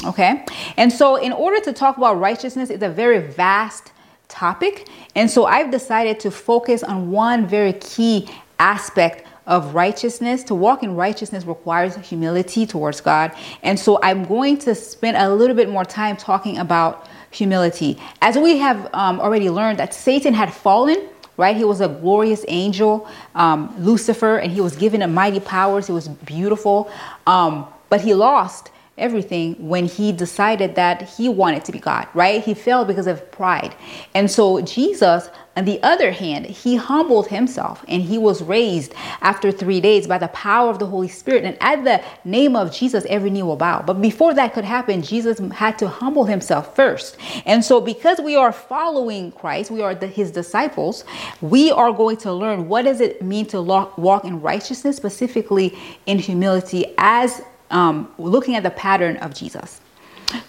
Okay? 0.06 0.46
And 0.78 0.94
so, 0.94 1.16
in 1.16 1.32
order 1.34 1.60
to 1.62 1.74
talk 1.74 1.98
about 1.98 2.20
righteousness, 2.20 2.70
it's 2.70 2.84
a 2.84 2.90
very 2.90 3.18
vast 3.18 3.92
topic. 4.28 4.88
And 5.16 5.30
so, 5.30 5.46
I've 5.46 5.72
decided 5.72 6.20
to 6.20 6.30
focus 6.30 6.84
on 6.84 7.10
one 7.10 7.48
very 7.48 7.74
key 7.74 8.30
aspect 8.60 9.26
of 9.48 9.74
righteousness. 9.74 10.44
To 10.44 10.56
walk 10.56 10.84
in 10.84 10.96
righteousness 10.96 11.46
requires 11.46 11.96
humility 11.96 12.68
towards 12.68 13.02
God. 13.02 13.32
And 13.64 13.80
so, 13.80 14.00
I'm 14.04 14.24
going 14.24 14.60
to 14.60 14.76
spend 14.76 15.18
a 15.18 15.34
little 15.34 15.56
bit 15.56 15.68
more 15.68 15.84
time 15.84 16.16
talking 16.16 16.60
about 16.60 17.10
humility. 17.32 17.98
As 18.22 18.38
we 18.38 18.58
have 18.58 18.90
um, 18.94 19.20
already 19.20 19.50
learned 19.50 19.80
that 19.80 19.94
Satan 19.94 20.34
had 20.34 20.54
fallen, 20.54 21.10
right? 21.38 21.56
He 21.56 21.64
was 21.64 21.82
a 21.82 21.88
glorious 21.88 22.44
angel, 22.48 23.08
um, 23.36 23.74
Lucifer, 23.78 24.38
and 24.38 24.52
he 24.52 24.62
was 24.62 24.76
given 24.76 25.02
a 25.02 25.08
mighty 25.08 25.40
powers. 25.40 25.88
He 25.88 25.94
was 25.94 26.08
beautiful, 26.08 26.92
um, 27.28 27.68
but 27.90 28.02
he 28.02 28.14
lost 28.14 28.72
everything 28.98 29.56
when 29.68 29.86
he 29.86 30.12
decided 30.12 30.76
that 30.76 31.04
he 31.04 31.30
wanted 31.30 31.66
to 31.66 31.72
be 31.72 31.80
God, 31.80 32.08
right? 32.14 32.44
He 32.44 32.54
fell 32.54 32.86
because 32.86 33.08
of 33.08 33.32
pride. 33.32 33.76
And 34.14 34.30
so 34.30 34.62
Jesus 34.62 35.30
on 35.58 35.66
the 35.66 35.82
other 35.82 36.12
hand, 36.12 36.46
he 36.46 36.76
humbled 36.76 37.30
himself 37.30 37.84
and 37.88 38.04
he 38.04 38.20
was 38.20 38.44
raised 38.44 38.94
after 39.22 39.52
three 39.52 39.82
days 39.82 40.06
by 40.06 40.20
the 40.20 40.28
power 40.28 40.70
of 40.70 40.78
the 40.78 40.86
Holy 40.86 41.08
Spirit. 41.08 41.46
And 41.46 41.58
at 41.60 41.84
the 41.84 42.04
name 42.30 42.56
of 42.56 42.72
Jesus, 42.72 43.08
every 43.10 43.32
knee 43.32 43.42
will 43.42 43.56
bow. 43.56 43.82
But 43.82 44.00
before 44.00 44.36
that 44.36 44.54
could 44.54 44.66
happen, 44.66 45.02
Jesus 45.02 45.40
had 45.54 45.80
to 45.80 45.88
humble 45.88 46.26
himself 46.26 46.76
first. 46.76 47.18
And 47.48 47.66
so, 47.66 47.82
because 47.82 48.20
we 48.22 48.36
are 48.36 48.52
following 48.52 49.32
Christ, 49.32 49.72
we 49.72 49.82
are 49.82 49.96
the, 49.96 50.06
his 50.06 50.30
disciples, 50.30 51.04
we 51.42 51.72
are 51.72 51.92
going 51.92 52.18
to 52.18 52.32
learn 52.32 52.68
what 52.68 52.84
does 52.84 53.02
it 53.02 53.24
mean 53.24 53.48
to 53.48 53.60
walk 53.64 54.26
in 54.26 54.40
righteousness, 54.42 54.96
specifically 54.96 55.76
in 56.06 56.20
humility, 56.20 56.94
as 57.00 57.42
um, 57.72 58.12
looking 58.18 58.56
at 58.56 58.64
the 58.64 58.72
pattern 58.72 59.18
of 59.18 59.34
Jesus. 59.34 59.82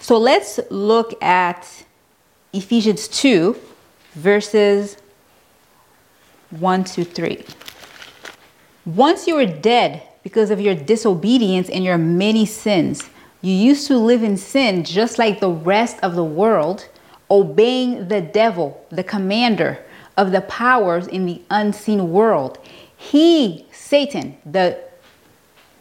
So, 0.00 0.18
let's 0.18 0.58
look 0.70 1.22
at 1.22 1.66
Ephesians 2.52 3.08
2 3.08 3.56
verses 4.14 4.96
1 6.50 6.84
to 6.84 7.04
3. 7.04 7.44
Once 8.86 9.26
you 9.26 9.34
were 9.34 9.46
dead 9.46 10.02
because 10.22 10.50
of 10.50 10.60
your 10.60 10.74
disobedience 10.74 11.68
and 11.68 11.84
your 11.84 11.98
many 11.98 12.46
sins, 12.46 13.08
you 13.42 13.52
used 13.52 13.86
to 13.86 13.96
live 13.96 14.22
in 14.22 14.36
sin 14.36 14.82
just 14.82 15.18
like 15.18 15.40
the 15.40 15.50
rest 15.50 15.98
of 16.02 16.16
the 16.16 16.24
world, 16.24 16.88
obeying 17.30 18.08
the 18.08 18.20
devil, 18.20 18.84
the 18.90 19.04
commander 19.04 19.78
of 20.16 20.32
the 20.32 20.40
powers 20.42 21.06
in 21.06 21.26
the 21.26 21.40
unseen 21.50 22.10
world. 22.10 22.58
He, 22.96 23.66
Satan, 23.70 24.36
the, 24.44 24.80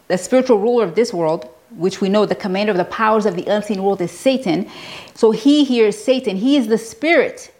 the 0.08 0.18
spiritual 0.18 0.58
ruler 0.58 0.84
of 0.84 0.94
this 0.94 1.12
world, 1.12 1.48
which 1.70 2.00
we 2.00 2.08
know 2.08 2.26
the 2.26 2.34
commander 2.34 2.72
of 2.72 2.78
the 2.78 2.84
powers 2.84 3.26
of 3.26 3.36
the 3.36 3.46
unseen 3.46 3.82
world 3.82 4.00
is 4.00 4.10
Satan. 4.10 4.68
So 5.14 5.30
he 5.30 5.64
here 5.64 5.88
is 5.88 6.02
Satan. 6.02 6.36
He 6.36 6.56
is 6.56 6.66
the 6.66 6.78
spirit 6.78 7.52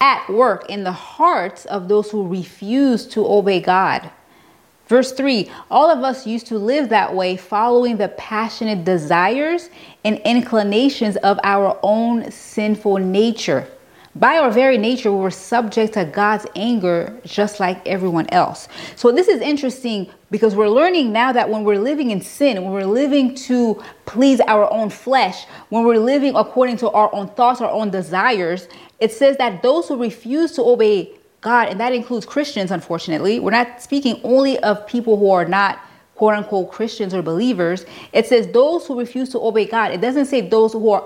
at 0.00 0.28
work 0.28 0.68
in 0.68 0.84
the 0.84 0.92
hearts 0.92 1.64
of 1.66 1.88
those 1.88 2.10
who 2.10 2.28
refuse 2.28 3.06
to 3.08 3.26
obey 3.26 3.60
God. 3.60 4.10
Verse 4.86 5.12
3 5.12 5.50
All 5.70 5.90
of 5.90 6.04
us 6.04 6.26
used 6.26 6.46
to 6.48 6.58
live 6.58 6.88
that 6.90 7.14
way, 7.14 7.36
following 7.36 7.96
the 7.96 8.08
passionate 8.08 8.84
desires 8.84 9.68
and 10.04 10.18
inclinations 10.18 11.16
of 11.16 11.40
our 11.42 11.78
own 11.82 12.30
sinful 12.30 12.98
nature. 12.98 13.68
By 14.18 14.38
our 14.38 14.50
very 14.50 14.78
nature, 14.78 15.12
we're 15.12 15.30
subject 15.30 15.94
to 15.94 16.04
God's 16.04 16.46
anger 16.56 17.18
just 17.24 17.60
like 17.60 17.86
everyone 17.86 18.26
else. 18.30 18.68
So, 18.94 19.12
this 19.12 19.28
is 19.28 19.40
interesting 19.40 20.10
because 20.30 20.54
we're 20.54 20.70
learning 20.70 21.12
now 21.12 21.32
that 21.32 21.50
when 21.50 21.64
we're 21.64 21.78
living 21.78 22.10
in 22.10 22.20
sin, 22.20 22.62
when 22.62 22.72
we're 22.72 22.84
living 22.84 23.34
to 23.34 23.82
please 24.06 24.40
our 24.40 24.72
own 24.72 24.90
flesh, 24.90 25.44
when 25.68 25.84
we're 25.84 25.98
living 25.98 26.34
according 26.34 26.78
to 26.78 26.90
our 26.90 27.14
own 27.14 27.28
thoughts, 27.28 27.60
our 27.60 27.70
own 27.70 27.90
desires, 27.90 28.68
it 29.00 29.12
says 29.12 29.36
that 29.36 29.62
those 29.62 29.88
who 29.88 30.00
refuse 30.00 30.52
to 30.52 30.62
obey 30.62 31.10
God, 31.42 31.68
and 31.68 31.78
that 31.78 31.92
includes 31.92 32.24
Christians, 32.24 32.70
unfortunately, 32.70 33.38
we're 33.38 33.50
not 33.50 33.82
speaking 33.82 34.20
only 34.24 34.58
of 34.60 34.86
people 34.86 35.18
who 35.18 35.30
are 35.30 35.44
not 35.44 35.78
quote 36.14 36.34
unquote 36.34 36.70
Christians 36.70 37.12
or 37.12 37.22
believers. 37.22 37.84
It 38.12 38.26
says 38.26 38.48
those 38.48 38.86
who 38.86 38.98
refuse 38.98 39.28
to 39.30 39.40
obey 39.40 39.66
God. 39.66 39.92
It 39.92 40.00
doesn't 40.00 40.26
say 40.26 40.40
those 40.40 40.72
who 40.72 40.90
are 40.90 41.02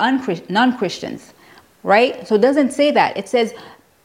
non 0.49 0.79
Christians 0.79 1.35
right? 1.83 2.27
So 2.27 2.35
it 2.35 2.41
doesn't 2.41 2.73
say 2.73 2.91
that. 2.93 3.17
It 3.17 3.29
says 3.29 3.55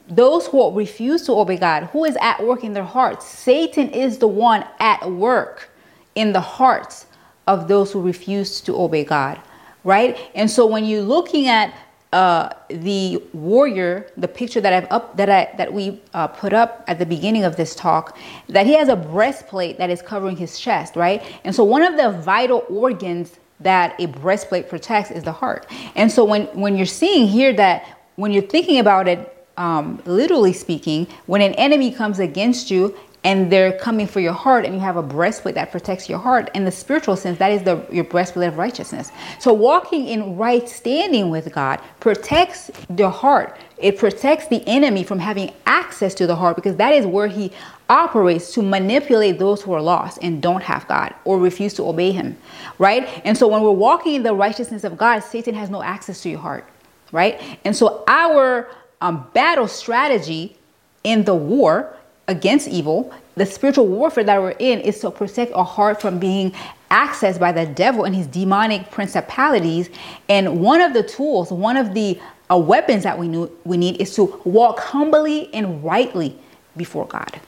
those 0.08 0.48
who 0.48 0.72
refuse 0.72 1.24
to 1.24 1.34
obey 1.34 1.58
God, 1.58 1.84
who 1.92 2.06
is 2.06 2.18
at 2.22 2.44
work 2.44 2.64
in 2.64 2.74
their 2.74 2.84
hearts? 2.84 3.26
Satan 3.26 3.90
is 3.90 4.18
the 4.18 4.28
one 4.28 4.66
at 4.80 5.10
work 5.12 5.70
in 6.16 6.32
the 6.32 6.42
hearts 6.42 7.08
of 7.48 7.68
those 7.68 7.92
who 7.92 8.02
refuse 8.02 8.62
to 8.62 8.76
obey 8.76 9.04
God, 9.04 9.40
right? 9.84 10.18
And 10.36 10.50
so 10.50 10.66
when 10.66 10.86
you're 10.86 11.02
looking 11.02 11.48
at 11.48 11.74
uh, 12.14 12.50
the 12.70 13.22
warrior, 13.34 14.10
the 14.16 14.28
picture 14.28 14.62
that 14.62 14.72
I've 14.72 14.90
up 14.90 15.18
that 15.18 15.30
I 15.30 15.54
that 15.58 15.74
we 15.74 16.02
uh, 16.14 16.28
put 16.28 16.54
up 16.54 16.84
at 16.88 16.98
the 16.98 17.06
beginning 17.06 17.44
of 17.44 17.58
this 17.58 17.76
talk, 17.76 18.18
that 18.48 18.66
he 18.66 18.76
has 18.78 18.88
a 18.88 18.96
breastplate 18.96 19.78
that 19.80 19.90
is 19.90 20.02
covering 20.02 20.38
his 20.38 20.58
chest, 20.58 20.96
right? 20.96 21.22
And 21.44 21.54
so 21.54 21.64
one 21.64 21.84
of 21.84 21.98
the 21.98 22.12
vital 22.12 22.64
organs 22.70 23.38
that 23.60 24.00
a 24.00 24.08
breastplate 24.08 24.70
protects 24.70 25.12
is 25.12 25.24
the 25.24 25.32
heart. 25.32 25.66
And 25.96 26.12
so 26.12 26.26
when, 26.26 26.44
when 26.48 26.76
you're 26.76 26.86
seeing 26.86 27.28
here 27.28 27.54
that 27.54 27.98
when 28.16 28.32
you're 28.32 28.44
thinking 28.44 28.80
about 28.80 29.08
it, 29.08 29.32
um, 29.58 30.02
literally 30.06 30.54
speaking, 30.54 31.08
when 31.28 31.42
an 31.42 31.54
enemy 31.54 31.92
comes 31.92 32.20
against 32.20 32.70
you 32.70 32.96
and 33.26 33.52
they're 33.52 33.78
coming 33.80 34.06
for 34.06 34.20
your 34.20 34.34
heart 34.34 34.66
and 34.66 34.74
you 34.76 34.80
have 34.80 34.98
a 34.98 35.02
breastplate 35.02 35.56
that 35.56 35.72
protects 35.72 36.08
your 36.08 36.20
heart 36.20 36.50
in 36.54 36.64
the 36.64 36.72
spiritual 36.72 37.16
sense 37.16 37.40
that 37.40 37.52
is 37.52 37.64
the 37.64 37.84
your 37.92 38.04
breastplate 38.04 38.48
of 38.48 38.58
righteousness 38.58 39.12
so 39.40 39.52
walking 39.52 40.08
in 40.08 40.38
right 40.38 40.70
standing 40.70 41.30
with 41.30 41.52
god 41.52 41.82
protects 42.00 42.70
the 42.92 43.10
heart 43.10 43.58
it 43.78 43.98
protects 43.98 44.48
the 44.48 44.66
enemy 44.68 45.04
from 45.04 45.18
having 45.18 45.52
access 45.66 46.14
to 46.14 46.28
the 46.28 46.36
heart 46.36 46.56
because 46.56 46.76
that 46.76 46.94
is 46.94 47.06
where 47.06 47.28
he 47.28 47.52
operates 47.90 48.54
to 48.54 48.62
manipulate 48.62 49.40
those 49.40 49.62
who 49.62 49.74
are 49.74 49.82
lost 49.82 50.20
and 50.22 50.42
don't 50.42 50.64
have 50.64 50.88
God 50.88 51.14
or 51.24 51.38
refuse 51.38 51.74
to 51.76 51.84
obey 51.84 52.12
him, 52.12 52.38
right? 52.80 53.08
And 53.24 53.38
so 53.38 53.48
when 53.48 53.62
we're 53.62 53.72
walking 53.72 54.16
in 54.16 54.24
the 54.24 54.34
righteousness 54.34 54.84
of 54.84 54.98
God, 54.98 55.20
Satan 55.20 55.54
has 55.56 55.70
no 55.70 55.82
access 55.84 56.22
to 56.24 56.30
your 56.30 56.40
heart, 56.40 56.68
right? 57.12 57.60
And 57.64 57.76
so 57.76 58.04
our 58.08 58.68
um, 59.02 59.28
battle 59.34 59.68
strategy 59.68 60.58
in 61.04 61.24
the 61.24 61.36
war 61.36 61.96
against 62.28 62.68
evil, 62.68 63.14
the 63.36 63.46
spiritual 63.46 63.88
warfare 63.88 64.24
that 64.24 64.42
we're 64.42 64.52
in 64.52 64.80
is 64.80 65.00
to 65.02 65.12
protect 65.12 65.54
our 65.54 65.66
heart 65.66 66.02
from 66.02 66.18
being 66.18 66.54
accessed 66.90 67.40
by 67.40 67.52
the 67.52 67.66
devil 67.66 68.06
and 68.06 68.16
his 68.16 68.28
demonic 68.28 68.90
principalities. 68.90 69.90
And 70.30 70.62
one 70.62 70.82
of 70.82 70.94
the 70.94 71.04
tools, 71.04 71.52
one 71.52 71.78
of 71.78 71.94
the 71.94 72.20
uh, 72.50 72.58
weapons 72.58 73.04
that 73.04 73.20
we, 73.20 73.28
knew, 73.28 73.52
we 73.64 73.78
need 73.78 74.02
is 74.02 74.16
to 74.16 74.42
walk 74.46 74.80
humbly 74.80 75.54
and 75.54 75.84
rightly 75.84 76.38
before 76.78 77.06
God. 77.06 77.40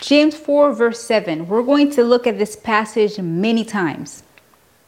James 0.00 0.36
4, 0.36 0.72
verse 0.72 1.00
7. 1.00 1.48
We're 1.48 1.62
going 1.62 1.90
to 1.92 2.04
look 2.04 2.26
at 2.26 2.38
this 2.38 2.56
passage 2.56 3.18
many 3.18 3.64
times. 3.64 4.22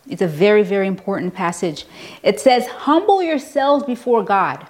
It's 0.09 0.23
a 0.23 0.29
very, 0.29 0.63
very 0.63 0.87
important 0.87 1.35
passage. 1.35 1.87
It 2.23 2.39
says, 2.41 2.67
Humble 2.67 3.23
yourselves 3.23 3.85
before 3.85 4.23
God, 4.23 4.67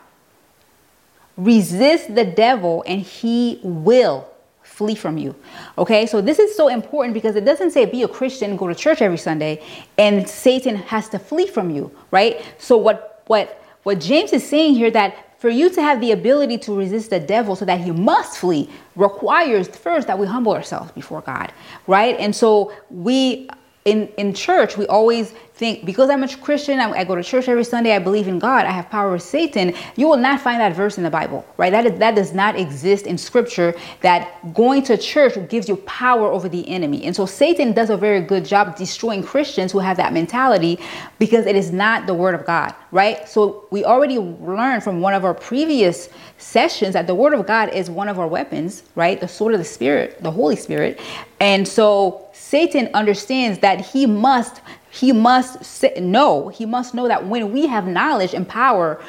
resist 1.37 2.15
the 2.15 2.25
devil, 2.25 2.85
and 2.87 3.01
he 3.01 3.61
will 3.63 4.29
flee 4.63 4.95
from 4.95 5.17
you. 5.17 5.35
Okay, 5.79 6.07
so 6.07 6.21
this 6.21 6.39
is 6.39 6.57
so 6.57 6.69
important 6.69 7.15
because 7.15 7.37
it 7.37 7.45
doesn't 7.45 7.71
say 7.71 7.85
be 7.87 8.03
a 8.03 8.09
Christian, 8.09 8.57
go 8.57 8.69
to 8.69 8.75
church 8.75 9.01
every 9.01 9.19
Sunday, 9.19 9.63
and 9.97 10.29
Satan 10.29 10.77
has 10.77 11.09
to 11.11 11.19
flee 11.19 11.47
from 11.47 11.71
you, 11.71 11.91
right? 12.11 12.45
So 12.59 12.77
what 12.77 13.23
what 13.27 13.63
what 13.85 14.01
James 14.01 14.33
is 14.33 14.47
saying 14.47 14.75
here 14.75 14.91
that 14.91 15.26
for 15.39 15.49
you 15.49 15.69
to 15.71 15.83
have 15.83 16.01
the 16.01 16.13
ability 16.13 16.59
to 16.59 16.77
resist 16.77 17.11
the 17.11 17.21
devil 17.21 17.55
so 17.57 17.65
that 17.65 17.81
he 17.81 17.91
must 17.91 18.39
flee 18.39 18.71
requires 18.95 19.69
first 19.69 20.07
that 20.07 20.19
we 20.19 20.27
humble 20.27 20.53
ourselves 20.53 20.91
before 20.93 21.21
God, 21.21 21.53
right? 21.87 22.17
And 22.19 22.35
so 22.35 22.73
we 22.91 23.49
in 23.87 24.09
in 24.19 24.35
church 24.35 24.77
we 24.77 24.87
always 24.89 25.33
think 25.57 25.87
because 25.87 26.11
I'm 26.11 26.23
a 26.23 26.29
Christian, 26.29 26.81
I, 26.81 26.91
I, 26.91 27.05
go 27.05 27.15
to 27.15 27.23
church 27.23 27.49
every 27.49 27.65
Sunday, 27.65 27.97
I 27.97 27.99
believe 27.99 28.29
in 28.29 28.39
God, 28.39 28.67
I 28.67 28.71
have 28.73 28.91
power 28.91 29.13
with 29.13 29.23
Satan, 29.23 29.73
you 29.97 30.07
will 30.07 30.19
not 30.19 30.41
find 30.43 30.61
that 30.61 30.75
verse 30.75 30.99
in 30.99 31.05
the 31.05 31.11
Bible, 31.11 31.47
right? 31.57 31.71
That, 31.71 31.87
is, 31.87 31.99
that 31.99 32.15
does 32.15 32.35
not 32.35 32.57
exist 32.57 33.07
in 33.07 33.17
scripture 33.17 33.75
that 34.03 34.53
going 34.53 34.83
to 34.85 34.99
church 34.99 35.35
gives 35.49 35.67
you 35.67 35.77
power 35.79 36.31
over 36.31 36.49
the 36.49 36.69
enemy. 36.69 37.05
And 37.05 37.17
so 37.17 37.25
Satan 37.25 37.73
does 37.73 37.89
a 37.89 37.97
very 37.97 38.21
good 38.21 38.45
job 38.45 38.77
destroying 38.77 39.23
Christians 39.23 39.73
who 39.73 39.79
have 39.79 39.97
that 39.97 40.13
mentality 40.13 40.79
because 41.19 41.47
it 41.47 41.57
is 41.57 41.73
not 41.73 42.07
the 42.07 42.15
word 42.15 42.35
of 42.35 42.45
God, 42.45 42.75
right? 42.93 43.27
So 43.27 43.67
we 43.71 43.83
already 43.83 44.19
learned 44.19 44.83
from 44.83 45.01
one 45.01 45.15
of 45.15 45.25
our 45.25 45.35
previous 45.35 46.11
sessions 46.37 46.93
that 46.93 47.07
the 47.07 47.15
word 47.15 47.33
of 47.33 47.47
God 47.47 47.71
is 47.71 47.89
one 47.89 48.09
of 48.09 48.19
our 48.19 48.29
weapons, 48.29 48.83
right? 48.95 49.19
The 49.19 49.29
sword 49.29 49.55
of 49.55 49.59
the 49.59 49.65
spirit, 49.65 50.23
the 50.23 50.31
Holy 50.31 50.57
Spirit. 50.57 51.01
And 51.41 51.67
so 51.67 52.26
Satan 52.49 52.89
understands 52.95 53.59
that 53.59 53.81
he 53.81 54.07
must 54.07 54.61
he 54.89 55.13
must 55.13 55.83
know, 55.99 56.49
he 56.49 56.65
must 56.65 56.95
know 56.95 57.09
that 57.09 57.27
when 57.27 57.53
we 57.53 57.67
have 57.67 57.87
knowledge 57.87 58.33
and 58.33 58.49
power 58.49 59.03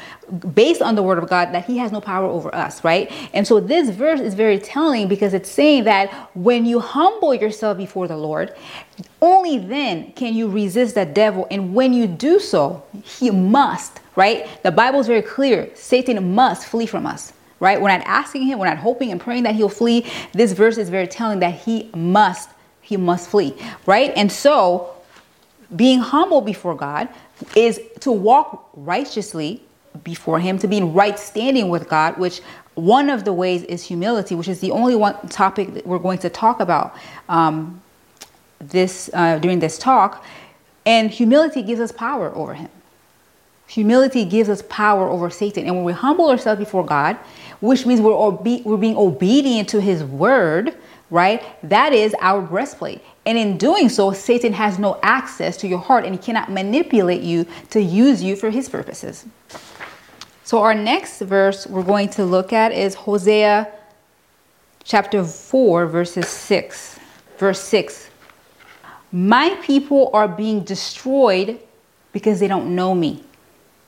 based 0.52 0.82
on 0.82 0.96
the 0.96 1.02
word 1.02 1.18
of 1.18 1.30
God, 1.30 1.52
that 1.52 1.64
he 1.64 1.78
has 1.78 1.92
no 1.92 2.00
power 2.00 2.26
over 2.26 2.54
us, 2.54 2.82
right? 2.84 3.10
And 3.32 3.46
so 3.46 3.58
this 3.58 3.88
verse 3.88 4.20
is 4.20 4.34
very 4.34 4.58
telling 4.58 5.08
because 5.08 5.32
it's 5.32 5.50
saying 5.50 5.84
that 5.84 6.12
when 6.34 6.66
you 6.66 6.80
humble 6.80 7.32
yourself 7.32 7.78
before 7.78 8.06
the 8.06 8.18
Lord, 8.18 8.54
only 9.22 9.56
then 9.56 10.12
can 10.12 10.34
you 10.34 10.48
resist 10.50 10.96
the 10.96 11.06
devil. 11.06 11.46
And 11.50 11.74
when 11.74 11.94
you 11.94 12.06
do 12.06 12.40
so, 12.40 12.82
he 13.02 13.30
must, 13.30 14.00
right? 14.14 14.46
The 14.62 14.72
Bible 14.72 15.00
is 15.00 15.06
very 15.06 15.22
clear. 15.22 15.70
Satan 15.74 16.34
must 16.34 16.66
flee 16.66 16.86
from 16.86 17.06
us 17.06 17.32
right? 17.60 17.80
We're 17.80 17.88
not 17.88 18.06
asking 18.06 18.42
him, 18.42 18.60
we're 18.60 18.68
not 18.68 18.78
hoping 18.78 19.10
and 19.10 19.20
praying 19.20 19.42
that 19.42 19.54
he'll 19.56 19.68
flee. 19.68 20.06
This 20.32 20.52
verse 20.52 20.78
is 20.78 20.88
very 20.90 21.08
telling 21.08 21.40
that 21.40 21.54
he 21.54 21.90
must, 21.94 22.50
he 22.88 22.96
must 22.96 23.28
flee, 23.28 23.54
right? 23.84 24.14
And 24.16 24.32
so 24.32 24.94
being 25.76 25.98
humble 25.98 26.40
before 26.40 26.74
God 26.74 27.06
is 27.54 27.78
to 28.00 28.10
walk 28.10 28.70
righteously 28.74 29.62
before 30.04 30.40
Him, 30.40 30.58
to 30.60 30.66
be 30.66 30.78
in 30.78 30.94
right 30.94 31.18
standing 31.18 31.68
with 31.68 31.86
God, 31.86 32.16
which 32.16 32.40
one 32.76 33.10
of 33.10 33.26
the 33.26 33.32
ways 33.34 33.62
is 33.64 33.84
humility, 33.84 34.34
which 34.34 34.48
is 34.48 34.60
the 34.60 34.70
only 34.70 34.94
one 34.94 35.14
topic 35.28 35.74
that 35.74 35.86
we're 35.86 35.98
going 35.98 36.16
to 36.20 36.30
talk 36.30 36.60
about 36.60 36.96
um, 37.28 37.82
this 38.58 39.10
uh, 39.12 39.38
during 39.38 39.58
this 39.58 39.76
talk. 39.76 40.24
And 40.86 41.10
humility 41.10 41.60
gives 41.60 41.82
us 41.82 41.92
power 41.92 42.34
over 42.34 42.54
Him. 42.54 42.70
Humility 43.66 44.24
gives 44.24 44.48
us 44.48 44.62
power 44.70 45.06
over 45.06 45.28
Satan. 45.28 45.66
And 45.66 45.76
when 45.76 45.84
we 45.84 45.92
humble 45.92 46.30
ourselves 46.30 46.58
before 46.58 46.86
God, 46.86 47.18
which 47.60 47.84
means 47.84 48.00
we're, 48.00 48.14
obe- 48.14 48.64
we're 48.64 48.78
being 48.78 48.96
obedient 48.96 49.68
to 49.68 49.80
His 49.82 50.02
word, 50.02 50.74
right? 51.10 51.42
That 51.68 51.92
is 51.92 52.14
our 52.20 52.40
breastplate. 52.40 53.02
And 53.26 53.38
in 53.38 53.56
doing 53.56 53.88
so, 53.88 54.12
Satan 54.12 54.52
has 54.52 54.78
no 54.78 54.98
access 55.02 55.56
to 55.58 55.68
your 55.68 55.78
heart 55.78 56.04
and 56.04 56.14
he 56.14 56.20
cannot 56.20 56.50
manipulate 56.50 57.22
you 57.22 57.46
to 57.70 57.80
use 57.80 58.22
you 58.22 58.36
for 58.36 58.50
his 58.50 58.68
purposes. 58.68 59.26
So, 60.44 60.62
our 60.62 60.74
next 60.74 61.20
verse 61.20 61.66
we're 61.66 61.82
going 61.82 62.08
to 62.10 62.24
look 62.24 62.52
at 62.52 62.72
is 62.72 62.94
Hosea 62.94 63.70
chapter 64.84 65.22
4, 65.22 65.86
verses 65.86 66.28
6. 66.28 66.98
Verse 67.36 67.60
6. 67.60 68.10
My 69.12 69.50
people 69.62 70.10
are 70.12 70.28
being 70.28 70.64
destroyed 70.64 71.60
because 72.12 72.40
they 72.40 72.48
don't 72.48 72.74
know 72.74 72.94
me. 72.94 73.22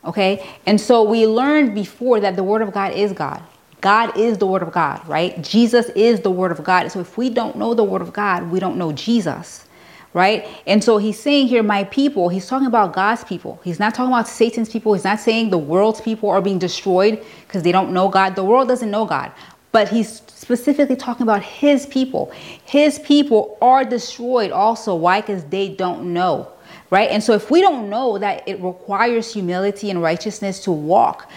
Okay? 0.05 0.57
And 0.67 0.81
so 0.81 1.03
we 1.03 1.27
learned 1.27 1.75
before 1.75 2.21
that 2.21 2.37
the 2.37 2.45
word 2.45 2.63
of 2.63 2.73
God 2.73 2.93
is 2.93 3.13
God. 3.13 3.43
God 3.81 4.17
is 4.17 4.39
the 4.39 4.47
Word 4.47 4.63
of 4.63 4.73
God, 4.73 5.07
right? 5.09 5.41
Jesus 5.43 5.89
is 5.91 6.21
the 6.21 6.31
Word 6.31 6.53
of 6.53 6.63
God. 6.63 6.91
So 6.91 7.01
if 7.01 7.17
we 7.17 7.31
don't 7.31 7.57
know 7.57 7.75
the 7.75 7.85
Word 7.85 8.03
of 8.03 8.13
God, 8.13 8.51
we 8.51 8.61
don't 8.61 8.77
know 8.77 8.93
Jesus, 8.93 9.67
right? 10.13 10.47
And 10.67 10.83
so 10.83 10.99
he's 10.99 11.19
saying 11.19 11.49
here, 11.49 11.63
my 11.63 11.85
people, 11.85 12.29
he's 12.29 12.47
talking 12.47 12.67
about 12.67 12.93
God's 12.93 13.25
people. 13.25 13.61
He's 13.65 13.79
not 13.79 13.95
talking 13.95 14.13
about 14.13 14.29
Satan's 14.29 14.69
people. 14.69 14.93
He's 14.93 15.05
not 15.05 15.21
saying 15.21 15.51
the 15.51 15.59
world's 15.59 16.01
people 16.01 16.29
are 16.31 16.43
being 16.43 16.59
destroyed 16.59 17.25
because 17.47 17.63
they 17.63 17.73
don't 17.73 17.93
know 17.93 18.09
God. 18.09 18.37
The 18.37 18.45
world 18.45 18.69
doesn't 18.69 18.91
know 18.91 19.07
God. 19.07 19.33
But 19.73 19.89
he's 19.89 20.21
specifically 20.27 20.97
talking 20.97 21.23
about 21.23 21.43
his 21.43 21.87
people. 21.87 22.33
His 22.65 22.99
people 22.99 23.57
are 23.63 23.85
destroyed 23.85 24.51
also. 24.51 24.95
Why? 24.95 25.21
Because 25.21 25.45
they 25.45 25.69
don't 25.69 26.13
know 26.13 26.53
right? 26.91 27.11
And 27.11 27.23
so 27.23 27.33
if 27.33 27.51
we 27.51 27.61
don't 27.61 27.89
know 27.89 28.19
that 28.19 28.47
it 28.47 28.61
requires 28.61 29.33
humility 29.33 29.91
and 29.91 30.03
righteousness 30.03 30.61
to 30.65 30.73
walk 30.73 31.31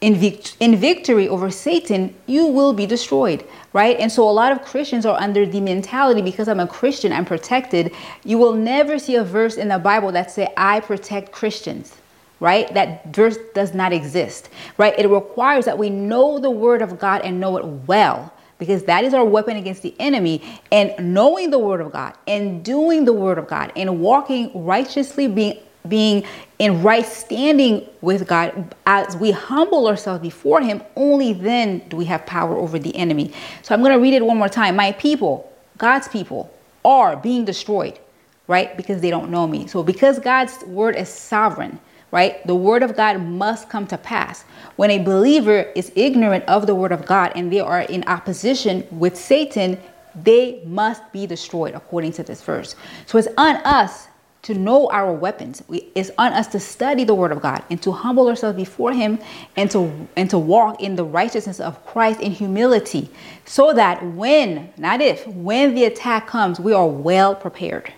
in, 0.00 0.14
in 0.60 0.76
victory 0.76 1.28
over 1.28 1.50
Satan, 1.50 2.14
you 2.26 2.46
will 2.46 2.72
be 2.72 2.86
destroyed, 2.86 3.44
right? 3.74 3.98
And 3.98 4.10
so 4.10 4.28
a 4.28 4.32
lot 4.32 4.50
of 4.50 4.62
Christians 4.62 5.04
are 5.04 5.20
under 5.20 5.44
the 5.44 5.60
mentality 5.60 6.22
because 6.22 6.48
I'm 6.48 6.60
a 6.60 6.66
Christian, 6.66 7.12
I'm 7.12 7.26
protected. 7.26 7.92
You 8.24 8.38
will 8.38 8.54
never 8.54 8.98
see 8.98 9.16
a 9.16 9.24
verse 9.24 9.56
in 9.56 9.68
the 9.68 9.78
Bible 9.78 10.10
that 10.12 10.30
say 10.30 10.52
I 10.56 10.80
protect 10.80 11.32
Christians, 11.32 11.94
right? 12.40 12.72
That 12.72 13.14
verse 13.14 13.36
does 13.54 13.74
not 13.74 13.92
exist, 13.92 14.48
right? 14.78 14.98
It 14.98 15.06
requires 15.08 15.66
that 15.66 15.76
we 15.76 15.90
know 15.90 16.38
the 16.38 16.50
word 16.50 16.80
of 16.80 16.98
God 16.98 17.20
and 17.22 17.38
know 17.38 17.58
it 17.58 17.66
well 17.86 18.32
because 18.58 18.84
that 18.84 19.04
is 19.04 19.12
our 19.12 19.24
weapon 19.24 19.56
against 19.56 19.82
the 19.82 19.94
enemy. 19.98 20.42
And 20.72 21.12
knowing 21.12 21.50
the 21.50 21.58
word 21.58 21.80
of 21.80 21.92
God 21.92 22.14
and 22.26 22.64
doing 22.64 23.04
the 23.04 23.12
word 23.12 23.38
of 23.38 23.48
God 23.48 23.72
and 23.76 24.00
walking 24.00 24.64
righteously, 24.64 25.28
being 25.28 25.58
being 25.88 26.24
in 26.58 26.82
right 26.82 27.06
standing 27.06 27.86
with 28.00 28.26
God 28.26 28.74
as 28.86 29.16
we 29.16 29.30
humble 29.30 29.86
ourselves 29.86 30.20
before 30.20 30.60
him, 30.60 30.82
only 30.96 31.32
then 31.32 31.78
do 31.88 31.96
we 31.96 32.04
have 32.04 32.26
power 32.26 32.56
over 32.56 32.78
the 32.78 32.94
enemy. 32.96 33.32
So 33.62 33.74
I'm 33.74 33.80
going 33.80 33.92
to 33.92 33.98
read 33.98 34.14
it 34.14 34.24
one 34.24 34.36
more 34.36 34.48
time. 34.48 34.76
My 34.76 34.92
people, 34.92 35.50
God's 35.78 36.08
people, 36.08 36.52
are 36.84 37.16
being 37.16 37.44
destroyed, 37.44 37.98
right? 38.46 38.76
Because 38.76 39.00
they 39.00 39.10
don't 39.10 39.30
know 39.30 39.46
me. 39.46 39.66
So 39.66 39.82
because 39.82 40.18
God's 40.18 40.62
word 40.64 40.96
is 40.96 41.08
sovereign, 41.08 41.78
right? 42.10 42.44
The 42.46 42.54
word 42.54 42.82
of 42.82 42.96
God 42.96 43.20
must 43.22 43.68
come 43.68 43.86
to 43.88 43.98
pass. 43.98 44.42
When 44.76 44.90
a 44.90 44.98
believer 44.98 45.70
is 45.74 45.92
ignorant 45.94 46.44
of 46.44 46.66
the 46.66 46.74
word 46.74 46.92
of 46.92 47.06
God 47.06 47.32
and 47.34 47.52
they 47.52 47.60
are 47.60 47.82
in 47.82 48.04
opposition 48.04 48.86
with 48.90 49.16
Satan, 49.16 49.78
they 50.14 50.60
must 50.64 51.10
be 51.12 51.26
destroyed 51.26 51.74
according 51.74 52.12
to 52.12 52.22
this 52.22 52.42
verse. 52.42 52.74
So 53.06 53.16
it's 53.18 53.28
on 53.38 53.56
us 53.56 54.08
to 54.42 54.54
know 54.54 54.88
our 54.90 55.12
weapons. 55.12 55.62
it's 55.94 56.10
on 56.16 56.32
us 56.32 56.46
to 56.48 56.60
study 56.60 57.04
the 57.04 57.14
word 57.14 57.30
of 57.30 57.42
God 57.42 57.62
and 57.70 57.80
to 57.82 57.92
humble 57.92 58.28
ourselves 58.28 58.56
before 58.56 58.92
him 58.92 59.18
and 59.56 59.70
to 59.70 60.08
and 60.16 60.30
to 60.30 60.38
walk 60.38 60.80
in 60.80 60.96
the 60.96 61.04
righteousness 61.04 61.60
of 61.60 61.84
Christ 61.84 62.20
in 62.20 62.32
humility 62.32 63.10
so 63.44 63.72
that 63.74 64.02
when, 64.02 64.72
not 64.78 65.02
if, 65.02 65.26
when 65.26 65.74
the 65.74 65.84
attack 65.84 66.26
comes, 66.26 66.58
we 66.58 66.72
are 66.72 66.86
well 66.86 67.34
prepared. 67.34 67.92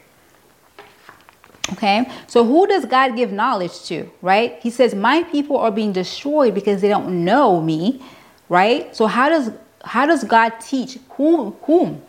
Okay, 1.74 2.10
so 2.26 2.44
who 2.44 2.66
does 2.66 2.84
God 2.84 3.14
give 3.14 3.32
knowledge 3.32 3.84
to, 3.84 4.10
right? 4.20 4.58
He 4.60 4.68
says, 4.68 4.94
My 4.94 5.22
people 5.22 5.56
are 5.56 5.70
being 5.70 5.92
destroyed 5.92 6.54
because 6.54 6.82
they 6.82 6.88
don't 6.88 7.24
know 7.24 7.60
me, 7.60 8.02
right? 8.48 8.94
So 8.94 9.06
how 9.06 9.28
does 9.28 9.52
how 9.84 10.06
does 10.06 10.24
God 10.24 10.54
teach 10.60 10.98
whom 11.10 11.52
whom, 11.62 12.02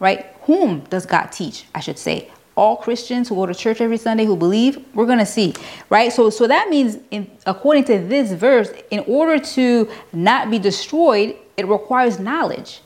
right? 0.00 0.26
Whom 0.42 0.80
does 0.80 1.06
God 1.06 1.26
teach? 1.26 1.66
I 1.74 1.80
should 1.80 1.98
say. 1.98 2.30
All 2.56 2.76
Christians 2.76 3.28
who 3.28 3.36
go 3.36 3.46
to 3.46 3.54
church 3.54 3.80
every 3.80 3.98
Sunday 3.98 4.24
who 4.24 4.36
believe, 4.36 4.84
we're 4.94 5.06
gonna 5.06 5.26
see, 5.26 5.54
right? 5.90 6.12
So 6.12 6.30
so 6.30 6.46
that 6.46 6.68
means 6.68 6.98
in 7.10 7.30
according 7.46 7.84
to 7.84 7.98
this 7.98 8.32
verse, 8.32 8.70
in 8.90 9.00
order 9.00 9.38
to 9.38 9.88
not 10.12 10.50
be 10.50 10.58
destroyed, 10.58 11.36
it 11.56 11.68
requires 11.68 12.18
knowledge. 12.18 12.80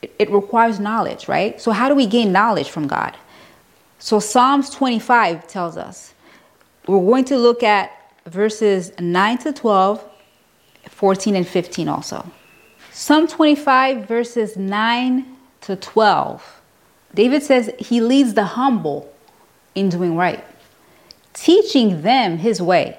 It, 0.00 0.14
it 0.18 0.30
requires 0.30 0.80
knowledge, 0.80 1.28
right? 1.28 1.60
So 1.60 1.72
how 1.72 1.88
do 1.88 1.94
we 1.94 2.06
gain 2.06 2.32
knowledge 2.32 2.70
from 2.70 2.86
God? 2.86 3.16
So 3.98 4.18
Psalms 4.18 4.70
25 4.70 5.46
tells 5.46 5.76
us. 5.76 6.14
We're 6.88 6.98
going 6.98 7.24
to 7.26 7.38
look 7.38 7.62
at 7.62 7.92
verses 8.26 8.92
9 8.98 9.38
to 9.38 9.52
12, 9.52 10.04
14 10.88 11.36
and 11.36 11.46
15 11.46 11.88
also. 11.88 12.26
Psalm 12.90 13.28
25 13.28 14.08
verses 14.08 14.56
9 14.56 15.36
to 15.62 15.76
12. 15.76 16.61
David 17.14 17.42
says 17.42 17.70
he 17.78 18.00
leads 18.00 18.34
the 18.34 18.44
humble 18.44 19.12
in 19.74 19.88
doing 19.88 20.16
right, 20.16 20.44
teaching 21.32 22.02
them 22.02 22.38
his 22.38 22.60
way. 22.60 22.98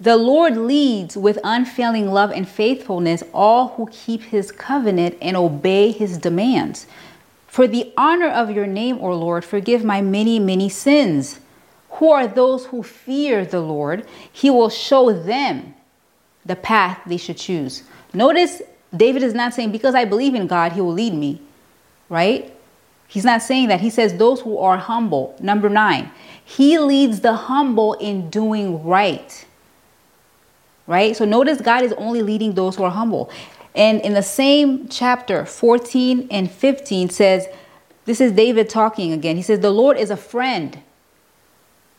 The 0.00 0.16
Lord 0.16 0.56
leads 0.56 1.16
with 1.16 1.38
unfailing 1.44 2.10
love 2.10 2.32
and 2.32 2.48
faithfulness 2.48 3.22
all 3.32 3.68
who 3.68 3.88
keep 3.92 4.22
his 4.22 4.50
covenant 4.50 5.16
and 5.22 5.36
obey 5.36 5.92
his 5.92 6.18
demands. 6.18 6.86
For 7.46 7.68
the 7.68 7.92
honor 7.96 8.28
of 8.28 8.50
your 8.50 8.66
name, 8.66 8.98
O 9.00 9.12
Lord, 9.12 9.44
forgive 9.44 9.84
my 9.84 10.00
many, 10.00 10.38
many 10.38 10.68
sins. 10.68 11.38
Who 11.90 12.10
are 12.10 12.26
those 12.26 12.66
who 12.66 12.82
fear 12.82 13.44
the 13.44 13.60
Lord? 13.60 14.06
He 14.32 14.50
will 14.50 14.70
show 14.70 15.12
them 15.12 15.74
the 16.44 16.56
path 16.56 17.00
they 17.06 17.18
should 17.18 17.36
choose. 17.36 17.84
Notice 18.12 18.62
David 18.96 19.22
is 19.22 19.34
not 19.34 19.54
saying, 19.54 19.70
because 19.70 19.94
I 19.94 20.04
believe 20.04 20.34
in 20.34 20.46
God, 20.46 20.72
he 20.72 20.80
will 20.80 20.94
lead 20.94 21.14
me, 21.14 21.40
right? 22.08 22.52
He's 23.12 23.24
not 23.24 23.42
saying 23.42 23.68
that. 23.68 23.80
He 23.80 23.90
says, 23.90 24.16
those 24.16 24.40
who 24.40 24.56
are 24.56 24.78
humble. 24.78 25.36
Number 25.38 25.68
nine, 25.68 26.10
he 26.44 26.78
leads 26.78 27.20
the 27.20 27.34
humble 27.34 27.92
in 27.94 28.30
doing 28.30 28.82
right. 28.84 29.46
Right? 30.86 31.14
So 31.14 31.26
notice 31.26 31.60
God 31.60 31.84
is 31.84 31.92
only 31.94 32.22
leading 32.22 32.54
those 32.54 32.76
who 32.76 32.84
are 32.84 32.90
humble. 32.90 33.30
And 33.74 34.00
in 34.00 34.14
the 34.14 34.22
same 34.22 34.88
chapter, 34.88 35.44
14 35.44 36.28
and 36.30 36.50
15 36.50 37.10
says, 37.10 37.46
this 38.04 38.20
is 38.20 38.32
David 38.32 38.68
talking 38.68 39.12
again. 39.12 39.36
He 39.36 39.42
says, 39.42 39.60
The 39.60 39.70
Lord 39.70 39.96
is 39.96 40.10
a 40.10 40.16
friend 40.16 40.82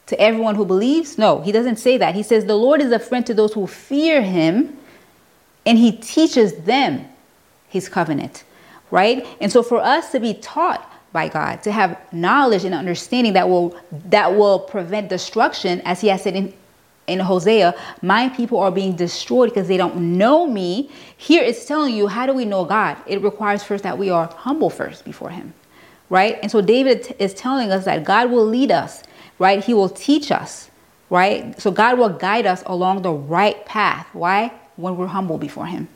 to 0.08 0.20
everyone 0.20 0.56
who 0.56 0.66
believes. 0.66 1.18
No, 1.18 1.42
he 1.42 1.52
doesn't 1.52 1.78
say 1.78 1.98
that. 1.98 2.16
He 2.16 2.24
says, 2.24 2.46
The 2.46 2.56
Lord 2.58 2.82
is 2.82 2.92
a 2.92 3.00
friend 3.00 3.26
to 3.26 3.34
those 3.34 3.54
who 3.54 3.68
fear 3.68 4.22
him, 4.22 4.78
and 5.66 5.78
he 5.78 5.92
teaches 5.94 6.56
them 6.64 7.08
his 7.70 7.88
covenant, 7.88 8.44
right? 8.92 9.26
And 9.40 9.52
so 9.52 9.64
for 9.64 9.78
us 9.78 10.12
to 10.12 10.20
be 10.20 10.34
taught 10.34 10.90
by 11.14 11.30
God, 11.30 11.62
to 11.64 11.72
have 11.72 11.98
knowledge 12.12 12.66
and 12.66 12.74
understanding 12.74 13.34
that 13.34 13.48
will 13.48 13.80
that 14.10 14.36
will 14.36 14.60
prevent 14.60 15.10
destruction, 15.10 15.80
as 15.82 16.02
he 16.02 16.08
has 16.10 16.24
said 16.24 16.36
in 16.36 16.54
in 17.08 17.20
Hosea, 17.20 17.76
my 18.02 18.30
people 18.30 18.60
are 18.60 18.72
being 18.72 18.96
destroyed 18.96 19.50
because 19.50 19.68
they 19.68 19.78
don't 19.78 20.18
know 20.18 20.48
me. 20.48 20.90
Here 21.18 21.44
it's 21.44 21.66
telling 21.66 21.96
you, 21.96 22.08
how 22.08 22.26
do 22.26 22.34
we 22.34 22.46
know 22.46 22.66
God? 22.66 22.98
It 23.06 23.22
requires 23.22 23.64
first 23.64 23.84
that 23.84 23.98
we 23.98 24.10
are 24.10 24.28
humble 24.28 24.70
first 24.70 25.04
before 25.06 25.30
Him, 25.30 25.54
right? 26.10 26.40
And 26.42 26.50
so 26.50 26.62
David 26.62 27.16
is 27.20 27.34
telling 27.34 27.72
us 27.72 27.86
that 27.86 28.04
God 28.04 28.32
will 28.32 28.46
lead 28.46 28.72
us, 28.72 29.04
right? 29.38 29.64
He 29.64 29.74
will 29.74 29.90
teach 29.90 30.32
us, 30.32 30.70
right? 31.10 31.60
So 31.62 31.72
God 31.72 31.98
will 31.98 32.10
guide 32.10 32.46
us 32.46 32.64
along 32.66 33.02
the 33.02 33.12
right 33.12 33.66
path. 33.66 34.08
Why? 34.14 34.52
When 34.78 34.98
we're 34.98 35.08
humble 35.08 35.38
before 35.38 35.68
Him. 35.68 35.88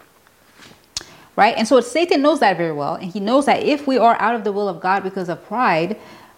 Right? 1.37 1.55
And 1.55 1.67
so 1.67 1.79
Satan 1.79 2.21
knows 2.21 2.41
that 2.41 2.57
very 2.57 2.73
well. 2.73 2.95
And 2.95 3.11
he 3.11 3.21
knows 3.21 3.45
that 3.45 3.63
if 3.63 3.87
we 3.87 3.97
are 3.97 4.19
out 4.19 4.35
of 4.35 4.43
the 4.43 4.51
will 4.51 4.67
of 4.67 4.81
God 4.81 5.03
because 5.03 5.29
of 5.29 5.45
pride, 5.45 5.97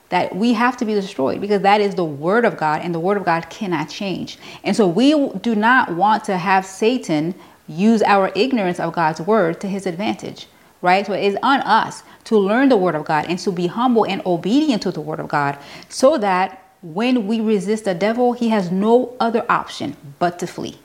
that 0.10 0.36
we 0.36 0.54
have 0.54 0.76
to 0.78 0.86
be 0.86 0.94
destroyed 0.94 1.40
because 1.40 1.62
that 1.62 1.82
is 1.82 1.96
the 1.96 2.04
word 2.04 2.44
of 2.44 2.58
God 2.58 2.82
and 2.82 2.94
the 2.94 3.00
word 3.00 3.18
of 3.18 3.24
God 3.24 3.50
cannot 3.50 3.90
change. 3.90 4.38
And 4.64 4.76
so 4.76 4.88
we 4.88 5.30
do 5.40 5.56
not 5.56 5.96
want 5.96 6.24
to 6.26 6.38
have 6.38 6.66
Satan 6.66 7.34
use 7.68 8.02
our 8.02 8.32
ignorance 8.36 8.80
of 8.80 8.94
God's 8.94 9.22
word 9.22 9.62
to 9.62 9.68
his 9.68 9.86
advantage, 9.86 10.48
right? 10.82 11.06
So 11.06 11.14
it 11.14 11.24
is 11.24 11.38
on 11.44 11.62
us 11.62 12.04
to 12.26 12.38
learn 12.38 12.70
the 12.70 12.78
word 12.78 12.96
of 12.96 13.06
God 13.06 13.28
and 13.30 13.40
to 13.40 13.52
be 13.52 13.68
humble 13.68 14.06
and 14.06 14.22
obedient 14.26 14.82
to 14.82 14.92
the 14.92 15.02
word 15.02 15.20
of 15.20 15.28
God 15.28 15.58
so 15.88 16.18
that 16.18 16.66
when 16.82 17.28
we 17.28 17.40
resist 17.40 17.86
the 17.86 17.94
devil, 17.94 18.34
he 18.34 18.50
has 18.50 18.72
no 18.72 19.16
other 19.20 19.46
option 19.50 19.96
but 20.18 20.40
to 20.40 20.48
flee. 20.48 20.78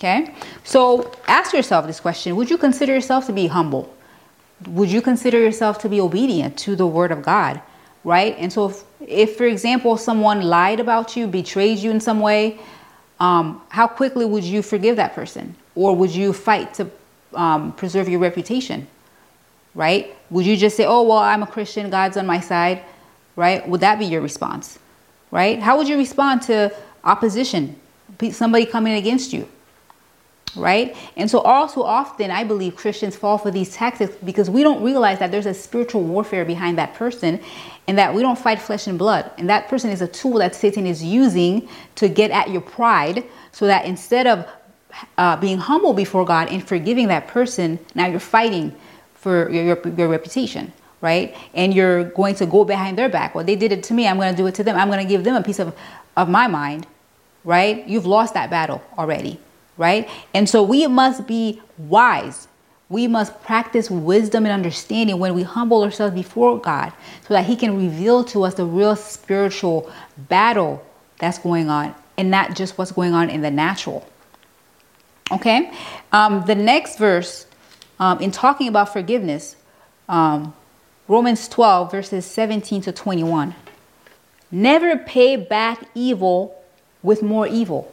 Okay? 0.00 0.34
So 0.64 1.12
ask 1.28 1.52
yourself 1.52 1.86
this 1.86 2.00
question 2.00 2.34
Would 2.34 2.50
you 2.50 2.58
consider 2.58 2.94
yourself 2.94 3.26
to 3.26 3.32
be 3.32 3.46
humble? 3.46 3.94
Would 4.66 4.90
you 4.90 5.00
consider 5.00 5.38
yourself 5.38 5.78
to 5.80 5.88
be 5.88 6.00
obedient 6.00 6.58
to 6.58 6.74
the 6.76 6.86
word 6.86 7.12
of 7.12 7.22
God? 7.22 7.62
right? 8.04 8.36
And 8.38 8.52
so, 8.52 8.66
if, 8.70 8.84
if 9.00 9.36
for 9.36 9.44
example, 9.44 9.96
someone 9.96 10.42
lied 10.42 10.80
about 10.80 11.16
you, 11.16 11.26
betrayed 11.26 11.78
you 11.78 11.90
in 11.90 12.00
some 12.00 12.20
way, 12.20 12.58
um, 13.18 13.62
how 13.68 13.86
quickly 13.86 14.24
would 14.24 14.44
you 14.44 14.62
forgive 14.62 14.96
that 14.96 15.14
person? 15.14 15.54
Or 15.74 15.94
would 15.94 16.10
you 16.10 16.32
fight 16.32 16.74
to 16.74 16.90
um, 17.34 17.72
preserve 17.72 18.08
your 18.08 18.20
reputation, 18.20 18.86
right? 19.74 20.14
Would 20.30 20.46
you 20.46 20.56
just 20.56 20.76
say, 20.76 20.86
oh, 20.86 21.02
well, 21.02 21.18
I'm 21.18 21.42
a 21.42 21.46
Christian, 21.46 21.90
God's 21.90 22.16
on 22.16 22.26
my 22.26 22.40
side, 22.40 22.82
right? 23.36 23.66
Would 23.68 23.80
that 23.80 23.98
be 23.98 24.06
your 24.06 24.20
response, 24.20 24.78
right? 25.30 25.60
How 25.60 25.76
would 25.76 25.88
you 25.88 25.96
respond 25.96 26.42
to 26.42 26.74
opposition, 27.04 27.76
somebody 28.32 28.66
coming 28.66 28.94
against 28.94 29.32
you? 29.32 29.46
Right? 30.56 30.96
And 31.16 31.30
so, 31.30 31.40
also 31.40 31.82
often, 31.82 32.30
I 32.30 32.44
believe 32.44 32.76
Christians 32.76 33.16
fall 33.16 33.38
for 33.38 33.50
these 33.50 33.74
tactics 33.74 34.14
because 34.24 34.50
we 34.50 34.62
don't 34.62 34.82
realize 34.82 35.18
that 35.18 35.30
there's 35.30 35.46
a 35.46 35.54
spiritual 35.54 36.02
warfare 36.02 36.44
behind 36.44 36.78
that 36.78 36.94
person 36.94 37.40
and 37.86 37.98
that 37.98 38.14
we 38.14 38.22
don't 38.22 38.38
fight 38.38 38.60
flesh 38.60 38.86
and 38.86 38.98
blood. 38.98 39.30
And 39.38 39.48
that 39.48 39.68
person 39.68 39.90
is 39.90 40.02
a 40.02 40.08
tool 40.08 40.38
that 40.38 40.54
Satan 40.54 40.86
is 40.86 41.02
using 41.02 41.68
to 41.96 42.08
get 42.08 42.30
at 42.30 42.50
your 42.50 42.60
pride 42.60 43.24
so 43.52 43.66
that 43.66 43.84
instead 43.84 44.26
of 44.26 44.48
uh, 45.18 45.36
being 45.36 45.58
humble 45.58 45.92
before 45.92 46.24
God 46.24 46.48
and 46.48 46.66
forgiving 46.66 47.08
that 47.08 47.28
person, 47.28 47.78
now 47.94 48.06
you're 48.06 48.20
fighting 48.20 48.74
for 49.14 49.50
your, 49.50 49.64
your, 49.64 49.88
your 49.96 50.08
reputation. 50.08 50.72
Right, 51.02 51.34
and 51.54 51.72
you're 51.72 52.04
going 52.10 52.34
to 52.34 52.44
go 52.44 52.62
behind 52.62 52.98
their 52.98 53.08
back. 53.08 53.34
Well, 53.34 53.42
they 53.42 53.56
did 53.56 53.72
it 53.72 53.82
to 53.84 53.94
me. 53.94 54.06
I'm 54.06 54.18
going 54.18 54.32
to 54.32 54.36
do 54.36 54.46
it 54.46 54.54
to 54.56 54.62
them. 54.62 54.76
I'm 54.76 54.88
going 54.88 55.00
to 55.00 55.08
give 55.08 55.24
them 55.24 55.34
a 55.34 55.42
piece 55.42 55.58
of, 55.58 55.74
of 56.14 56.28
my 56.28 56.46
mind. 56.46 56.86
Right, 57.42 57.88
you've 57.88 58.04
lost 58.04 58.34
that 58.34 58.50
battle 58.50 58.82
already 58.98 59.40
right? 59.80 60.10
And 60.34 60.46
so 60.46 60.62
we 60.62 60.86
must 60.86 61.26
be 61.26 61.60
wise. 61.78 62.48
We 62.90 63.06
must 63.06 63.42
practice 63.42 63.90
wisdom 63.90 64.44
and 64.44 64.52
understanding 64.52 65.18
when 65.18 65.32
we 65.32 65.42
humble 65.42 65.82
ourselves 65.82 66.14
before 66.14 66.60
God 66.60 66.92
so 67.26 67.32
that 67.32 67.46
He 67.46 67.56
can 67.56 67.78
reveal 67.78 68.22
to 68.24 68.44
us 68.44 68.54
the 68.54 68.66
real 68.66 68.94
spiritual 68.94 69.90
battle 70.18 70.84
that's 71.18 71.38
going 71.38 71.70
on 71.70 71.94
and 72.18 72.30
not 72.30 72.54
just 72.56 72.76
what's 72.76 72.92
going 72.92 73.14
on 73.14 73.30
in 73.30 73.40
the 73.40 73.50
natural. 73.50 74.06
Okay? 75.32 75.72
Um, 76.12 76.44
the 76.46 76.54
next 76.54 76.98
verse, 76.98 77.46
um, 77.98 78.20
in 78.20 78.32
talking 78.32 78.68
about 78.68 78.92
forgiveness, 78.92 79.56
um, 80.10 80.52
Romans 81.08 81.48
12, 81.48 81.90
verses 81.90 82.26
17 82.26 82.82
to 82.82 82.92
21. 82.92 83.54
Never 84.50 84.98
pay 84.98 85.36
back 85.36 85.88
evil 85.94 86.54
with 87.02 87.22
more 87.22 87.46
evil 87.46 87.90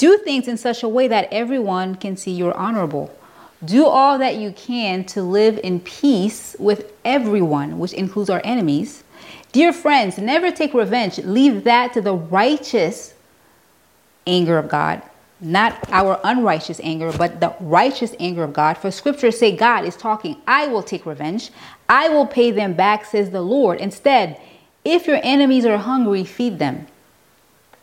Do 0.00 0.16
things 0.16 0.48
in 0.48 0.56
such 0.56 0.82
a 0.82 0.88
way 0.88 1.08
that 1.08 1.28
everyone 1.30 1.94
can 1.94 2.16
see 2.16 2.30
you're 2.30 2.56
honorable. 2.56 3.14
Do 3.62 3.84
all 3.84 4.16
that 4.16 4.36
you 4.36 4.52
can 4.52 5.04
to 5.12 5.22
live 5.22 5.60
in 5.62 5.80
peace 5.80 6.56
with 6.58 6.90
everyone, 7.04 7.78
which 7.78 7.92
includes 7.92 8.30
our 8.30 8.40
enemies. 8.42 9.04
Dear 9.52 9.74
friends, 9.74 10.16
never 10.16 10.50
take 10.50 10.72
revenge. 10.72 11.18
Leave 11.18 11.64
that 11.64 11.92
to 11.92 12.00
the 12.00 12.14
righteous 12.14 13.12
anger 14.26 14.56
of 14.56 14.70
God, 14.70 15.02
not 15.38 15.86
our 15.90 16.18
unrighteous 16.24 16.80
anger, 16.82 17.12
but 17.12 17.38
the 17.40 17.54
righteous 17.60 18.14
anger 18.18 18.42
of 18.42 18.54
God. 18.54 18.78
For 18.78 18.90
scriptures 18.90 19.38
say 19.38 19.54
God 19.54 19.84
is 19.84 19.98
talking, 19.98 20.40
I 20.46 20.66
will 20.68 20.82
take 20.82 21.04
revenge. 21.04 21.50
I 21.90 22.08
will 22.08 22.26
pay 22.26 22.52
them 22.52 22.72
back, 22.72 23.04
says 23.04 23.28
the 23.28 23.42
Lord. 23.42 23.78
Instead, 23.78 24.40
if 24.82 25.06
your 25.06 25.20
enemies 25.22 25.66
are 25.66 25.76
hungry, 25.76 26.24
feed 26.24 26.58
them. 26.58 26.86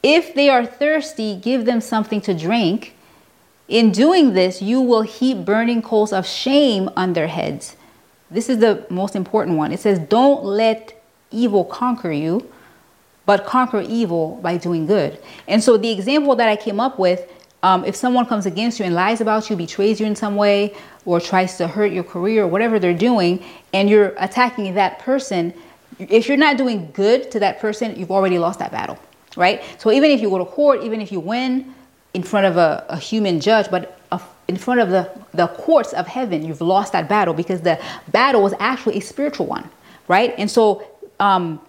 If 0.03 0.33
they 0.33 0.49
are 0.49 0.65
thirsty, 0.65 1.35
give 1.35 1.65
them 1.65 1.81
something 1.81 2.21
to 2.21 2.33
drink. 2.33 2.95
In 3.67 3.91
doing 3.91 4.33
this, 4.33 4.61
you 4.61 4.79
will 4.79 5.01
heap 5.01 5.43
burning 5.43 5.81
coals 5.81 6.13
of 6.13 6.25
shame 6.25 6.89
on 6.95 7.13
their 7.13 7.27
heads. 7.27 7.75
This 8.31 8.49
is 8.49 8.59
the 8.59 8.85
most 8.89 9.15
important 9.15 9.57
one. 9.57 9.71
It 9.71 9.79
says, 9.79 9.99
Don't 9.99 10.43
let 10.43 11.01
evil 11.31 11.65
conquer 11.65 12.11
you, 12.11 12.47
but 13.25 13.45
conquer 13.45 13.81
evil 13.81 14.39
by 14.41 14.57
doing 14.57 14.85
good. 14.85 15.19
And 15.47 15.61
so, 15.61 15.77
the 15.77 15.91
example 15.91 16.35
that 16.35 16.47
I 16.47 16.55
came 16.55 16.79
up 16.79 16.97
with 16.97 17.29
um, 17.63 17.83
if 17.85 17.95
someone 17.95 18.25
comes 18.25 18.45
against 18.45 18.79
you 18.79 18.85
and 18.85 18.93
lies 18.93 19.19
about 19.19 19.49
you, 19.49 19.55
betrays 19.55 19.99
you 19.99 20.05
in 20.05 20.15
some 20.15 20.35
way, 20.35 20.75
or 21.05 21.19
tries 21.19 21.57
to 21.57 21.67
hurt 21.67 21.91
your 21.91 22.03
career 22.03 22.43
or 22.43 22.47
whatever 22.47 22.79
they're 22.79 22.93
doing, 22.93 23.43
and 23.73 23.89
you're 23.89 24.13
attacking 24.17 24.73
that 24.75 24.99
person, 24.99 25.53
if 25.99 26.27
you're 26.27 26.37
not 26.37 26.57
doing 26.57 26.91
good 26.93 27.31
to 27.31 27.39
that 27.39 27.59
person, 27.59 27.95
you've 27.97 28.11
already 28.11 28.37
lost 28.37 28.59
that 28.59 28.71
battle, 28.71 28.99
right? 29.37 29.63
So 29.77 29.91
even 29.91 30.11
if 30.11 30.19
you 30.19 30.29
go 30.29 30.39
to 30.39 30.45
court, 30.45 30.83
even 30.83 30.99
if 30.99 31.11
you 31.11 31.19
win, 31.19 31.73
in 32.13 32.23
front 32.23 32.47
of 32.47 32.57
a, 32.57 32.85
a 32.89 32.97
human 32.97 33.39
judge, 33.39 33.69
but 33.69 33.99
a, 34.11 34.19
in 34.47 34.57
front 34.57 34.79
of 34.79 34.89
the, 34.89 35.09
the 35.33 35.47
courts 35.47 35.93
of 35.93 36.07
heaven, 36.07 36.43
you've 36.43 36.61
lost 36.61 36.91
that 36.93 37.07
battle 37.07 37.33
because 37.33 37.61
the 37.61 37.79
battle 38.11 38.41
was 38.41 38.53
actually 38.59 38.97
a 38.97 39.01
spiritual 39.01 39.45
one, 39.45 39.69
right? 40.07 40.33
And 40.37 40.49
so 40.49 40.85
um, 41.19 41.61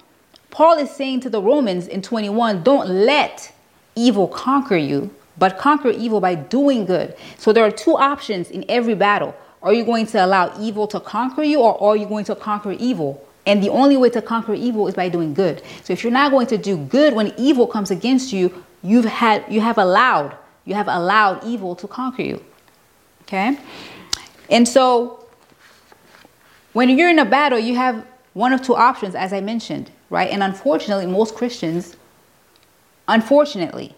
Paul 0.51 0.79
is 0.79 0.91
saying 0.91 1.21
to 1.21 1.31
the 1.31 1.43
Romans 1.43 1.87
in 1.87 2.03
21 2.03 2.63
don't 2.63 2.89
let 2.89 3.53
evil 3.95 4.27
conquer 4.27 4.77
you, 4.77 5.15
but 5.37 5.59
conquer 5.59 5.91
evil 5.91 6.21
by 6.21 6.35
doing 6.35 6.87
good. 6.87 7.15
So 7.37 7.53
there 7.53 7.65
are 7.65 7.71
two 7.71 7.97
options 7.97 8.51
in 8.51 8.65
every 8.69 8.95
battle. 8.95 9.37
Are 9.63 9.73
you 9.73 9.85
going 9.85 10.07
to 10.07 10.25
allow 10.25 10.59
evil 10.61 10.87
to 10.89 11.01
conquer 11.01 11.43
you, 11.43 11.61
or 11.61 11.81
are 11.83 11.97
you 11.97 12.07
going 12.07 12.25
to 12.27 12.35
conquer 12.35 12.73
evil? 12.73 13.23
And 13.49 13.63
the 13.63 13.71
only 13.71 13.97
way 13.97 14.11
to 14.11 14.21
conquer 14.21 14.53
evil 14.53 14.87
is 14.89 14.95
by 14.95 15.09
doing 15.09 15.33
good. 15.33 15.63
So 15.83 15.95
if 15.95 16.05
you're 16.05 16.13
not 16.13 16.31
going 16.31 16.47
to 16.49 16.59
do 16.59 16.77
good 16.77 17.15
when 17.15 17.33
evil 17.39 17.67
comes 17.67 17.91
against 17.91 18.31
you, 18.31 18.63
you've 18.83 19.07
had 19.07 19.45
you 19.49 19.61
have 19.61 19.79
allowed 19.79 20.37
you 20.67 20.75
have 20.75 20.87
allowed 20.87 21.43
evil 21.45 21.75
to 21.77 21.89
conquer 21.89 22.23
you. 22.23 22.45
Okay? 23.23 23.59
And 24.51 24.69
so 24.69 25.25
when 26.75 26.91
you're 26.91 27.09
in 27.09 27.19
a 27.19 27.25
battle 27.25 27.59
you 27.59 27.75
have 27.77 28.07
one 28.35 28.53
of 28.53 28.63
two 28.63 28.77
options 28.77 29.15
as 29.15 29.33
i 29.33 29.41
mentioned 29.41 29.91
right? 30.11 30.31
And 30.31 30.43
unfortunately 30.43 31.07
most 31.07 31.35
christians 31.35 31.97
unfortunately 33.09 33.95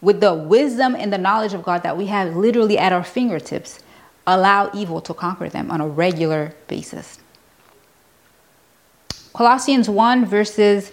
with 0.00 0.20
the 0.20 0.34
wisdom 0.34 0.94
and 0.94 1.12
the 1.12 1.18
knowledge 1.18 1.54
of 1.54 1.62
god 1.62 1.82
that 1.84 1.96
we 1.96 2.06
have 2.06 2.36
literally 2.36 2.76
at 2.76 2.92
our 2.92 3.04
fingertips 3.04 3.80
allow 4.26 4.70
evil 4.74 5.00
to 5.00 5.14
conquer 5.14 5.48
them 5.48 5.70
on 5.70 5.80
a 5.80 5.88
regular 5.88 6.52
basis 6.68 7.18
colossians 9.36 9.88
1 9.88 10.24
verses 10.26 10.90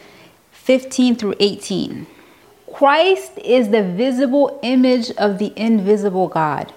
15 0.52 1.16
through 1.16 1.36
18 1.40 2.08
Christ 2.74 3.38
is 3.38 3.70
the 3.70 3.84
visible 3.84 4.60
image 4.64 5.12
of 5.12 5.38
the 5.38 5.54
invisible 5.56 6.28
God. 6.28 6.74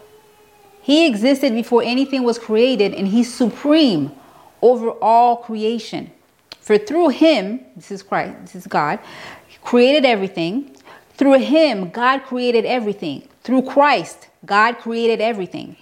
He 0.83 1.07
existed 1.07 1.55
before 1.55 1.83
anything 1.83 2.22
was 2.22 2.38
created 2.38 2.92
and 2.92 3.09
he's 3.09 3.33
supreme 3.33 4.12
over 4.61 4.90
all 4.90 5.38
creation. 5.38 6.11
For 6.61 6.76
through 6.76 7.09
him, 7.09 7.61
this 7.74 7.90
is 7.90 8.02
Christ, 8.02 8.37
this 8.42 8.55
is 8.55 8.66
God, 8.66 8.98
created 9.62 10.05
everything. 10.05 10.76
Through 11.14 11.38
him, 11.38 11.88
God 11.88 12.24
created 12.24 12.66
everything. 12.66 13.26
Through 13.42 13.62
Christ, 13.62 14.29
God 14.44 14.79
created 14.79 15.22
everything. 15.22 15.76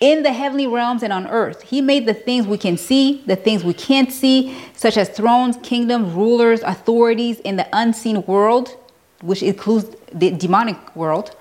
In 0.00 0.22
the 0.22 0.32
heavenly 0.32 0.66
realms 0.66 1.02
and 1.02 1.12
on 1.12 1.26
earth, 1.26 1.62
he 1.62 1.80
made 1.80 2.06
the 2.06 2.14
things 2.14 2.46
we 2.46 2.58
can 2.58 2.76
see, 2.76 3.22
the 3.26 3.36
things 3.36 3.64
we 3.64 3.72
can't 3.72 4.12
see, 4.12 4.56
such 4.74 4.96
as 4.96 5.08
thrones, 5.08 5.56
kingdoms, 5.62 6.12
rulers, 6.12 6.60
authorities 6.62 7.40
in 7.40 7.56
the 7.56 7.66
unseen 7.72 8.24
world 8.26 8.76
which 9.22 9.42
includes 9.42 9.96
the 10.12 10.30
demonic 10.30 10.94
world, 10.94 11.34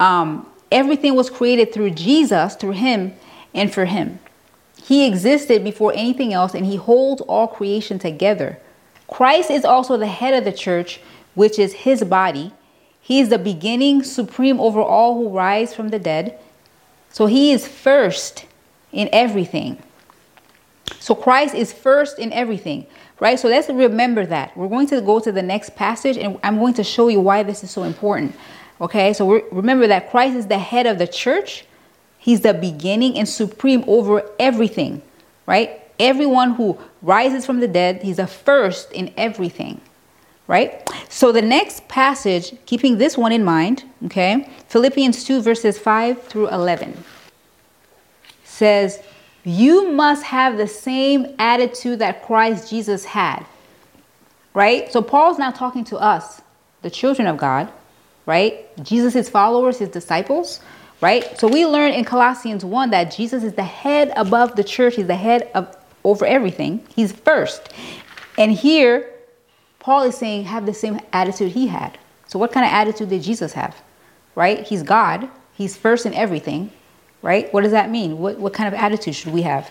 um, 0.00 0.48
everything 0.70 1.14
was 1.14 1.30
created 1.30 1.72
through 1.72 1.90
Jesus, 1.90 2.54
through 2.56 2.72
Him, 2.72 3.14
and 3.54 3.72
for 3.72 3.84
Him. 3.84 4.18
He 4.82 5.06
existed 5.06 5.62
before 5.62 5.92
anything 5.94 6.32
else, 6.32 6.54
and 6.54 6.66
He 6.66 6.76
holds 6.76 7.20
all 7.22 7.46
creation 7.46 7.98
together. 7.98 8.58
Christ 9.08 9.50
is 9.50 9.64
also 9.64 9.96
the 9.96 10.06
head 10.06 10.34
of 10.34 10.44
the 10.44 10.52
church, 10.52 11.00
which 11.34 11.58
is 11.58 11.72
His 11.72 12.02
body. 12.04 12.52
He 13.00 13.20
is 13.20 13.28
the 13.28 13.38
beginning, 13.38 14.02
supreme 14.02 14.60
over 14.60 14.80
all 14.80 15.14
who 15.14 15.28
rise 15.28 15.74
from 15.74 15.88
the 15.88 15.98
dead. 15.98 16.38
So 17.12 17.26
He 17.26 17.52
is 17.52 17.68
first 17.68 18.46
in 18.90 19.08
everything. 19.12 19.82
So 20.98 21.14
Christ 21.14 21.54
is 21.54 21.72
first 21.72 22.18
in 22.18 22.32
everything 22.32 22.86
right? 23.22 23.38
So 23.38 23.46
let's 23.46 23.68
remember 23.68 24.26
that. 24.26 24.56
We're 24.56 24.66
going 24.66 24.88
to 24.88 25.00
go 25.00 25.20
to 25.20 25.30
the 25.30 25.42
next 25.42 25.76
passage 25.76 26.16
and 26.16 26.40
I'm 26.42 26.58
going 26.58 26.74
to 26.74 26.82
show 26.82 27.06
you 27.06 27.20
why 27.20 27.44
this 27.44 27.62
is 27.62 27.70
so 27.70 27.84
important. 27.84 28.34
Okay, 28.80 29.12
so 29.12 29.40
remember 29.52 29.86
that 29.86 30.10
Christ 30.10 30.34
is 30.34 30.48
the 30.48 30.58
head 30.58 30.86
of 30.86 30.98
the 30.98 31.06
church, 31.06 31.64
He's 32.18 32.40
the 32.40 32.52
beginning 32.52 33.16
and 33.18 33.28
supreme 33.28 33.84
over 33.86 34.28
everything, 34.40 35.02
right? 35.46 35.80
Everyone 36.00 36.54
who 36.54 36.76
rises 37.00 37.46
from 37.46 37.60
the 37.60 37.68
dead, 37.68 38.02
He's 38.02 38.16
the 38.16 38.26
first 38.26 38.90
in 38.90 39.14
everything, 39.16 39.80
right? 40.46 40.88
So 41.08 41.32
the 41.32 41.42
next 41.42 41.88
passage, 41.88 42.54
keeping 42.66 42.98
this 42.98 43.16
one 43.16 43.32
in 43.32 43.44
mind, 43.44 43.84
okay, 44.06 44.48
Philippians 44.68 45.24
2, 45.24 45.42
verses 45.42 45.78
5 45.78 46.22
through 46.24 46.48
11 46.48 47.04
says, 48.44 49.02
you 49.44 49.90
must 49.90 50.22
have 50.24 50.56
the 50.56 50.68
same 50.68 51.34
attitude 51.38 51.98
that 51.98 52.24
Christ 52.24 52.70
Jesus 52.70 53.04
had. 53.04 53.44
Right? 54.54 54.92
So 54.92 55.00
Paul's 55.00 55.38
now 55.38 55.50
talking 55.50 55.84
to 55.84 55.96
us, 55.96 56.42
the 56.82 56.90
children 56.90 57.26
of 57.26 57.38
God, 57.38 57.72
right? 58.26 58.66
Jesus' 58.84 59.28
followers, 59.28 59.78
his 59.78 59.88
disciples, 59.88 60.60
right? 61.00 61.38
So 61.38 61.48
we 61.48 61.64
learn 61.66 61.92
in 61.92 62.04
Colossians 62.04 62.64
1 62.64 62.90
that 62.90 63.04
Jesus 63.10 63.42
is 63.42 63.54
the 63.54 63.64
head 63.64 64.12
above 64.14 64.54
the 64.54 64.62
church, 64.62 64.96
he's 64.96 65.06
the 65.06 65.16
head 65.16 65.50
of 65.54 65.74
over 66.04 66.26
everything. 66.26 66.86
He's 66.94 67.12
first. 67.12 67.72
And 68.36 68.52
here 68.52 69.11
Paul 69.82 70.04
is 70.04 70.16
saying 70.16 70.44
have 70.44 70.64
the 70.64 70.74
same 70.74 70.98
attitude 71.12 71.52
he 71.52 71.66
had. 71.66 71.98
So 72.26 72.38
what 72.38 72.52
kind 72.52 72.64
of 72.64 72.72
attitude 72.72 73.10
did 73.10 73.22
Jesus 73.22 73.52
have? 73.52 73.76
Right? 74.34 74.66
He's 74.66 74.82
God. 74.82 75.28
He's 75.52 75.76
first 75.76 76.06
in 76.06 76.14
everything 76.14 76.72
right? 77.22 77.52
What 77.54 77.62
does 77.62 77.72
that 77.72 77.90
mean? 77.90 78.18
What, 78.18 78.38
what 78.38 78.52
kind 78.52 78.72
of 78.72 78.78
attitude 78.78 79.14
should 79.14 79.32
we 79.32 79.42
have? 79.42 79.70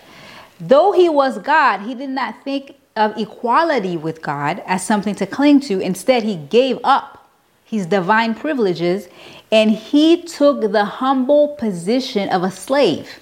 Though 0.58 0.92
he 0.92 1.08
was 1.08 1.38
God, 1.38 1.80
he 1.82 1.94
did 1.94 2.10
not 2.10 2.42
think 2.42 2.76
of 2.96 3.16
equality 3.16 3.96
with 3.96 4.22
God 4.22 4.62
as 4.66 4.84
something 4.84 5.14
to 5.16 5.26
cling 5.26 5.60
to. 5.60 5.80
Instead, 5.80 6.22
he 6.22 6.36
gave 6.36 6.78
up 6.82 7.30
his 7.64 7.86
divine 7.86 8.34
privileges 8.34 9.08
and 9.50 9.70
he 9.70 10.22
took 10.22 10.72
the 10.72 10.84
humble 10.84 11.48
position 11.56 12.28
of 12.30 12.42
a 12.42 12.50
slave. 12.50 13.18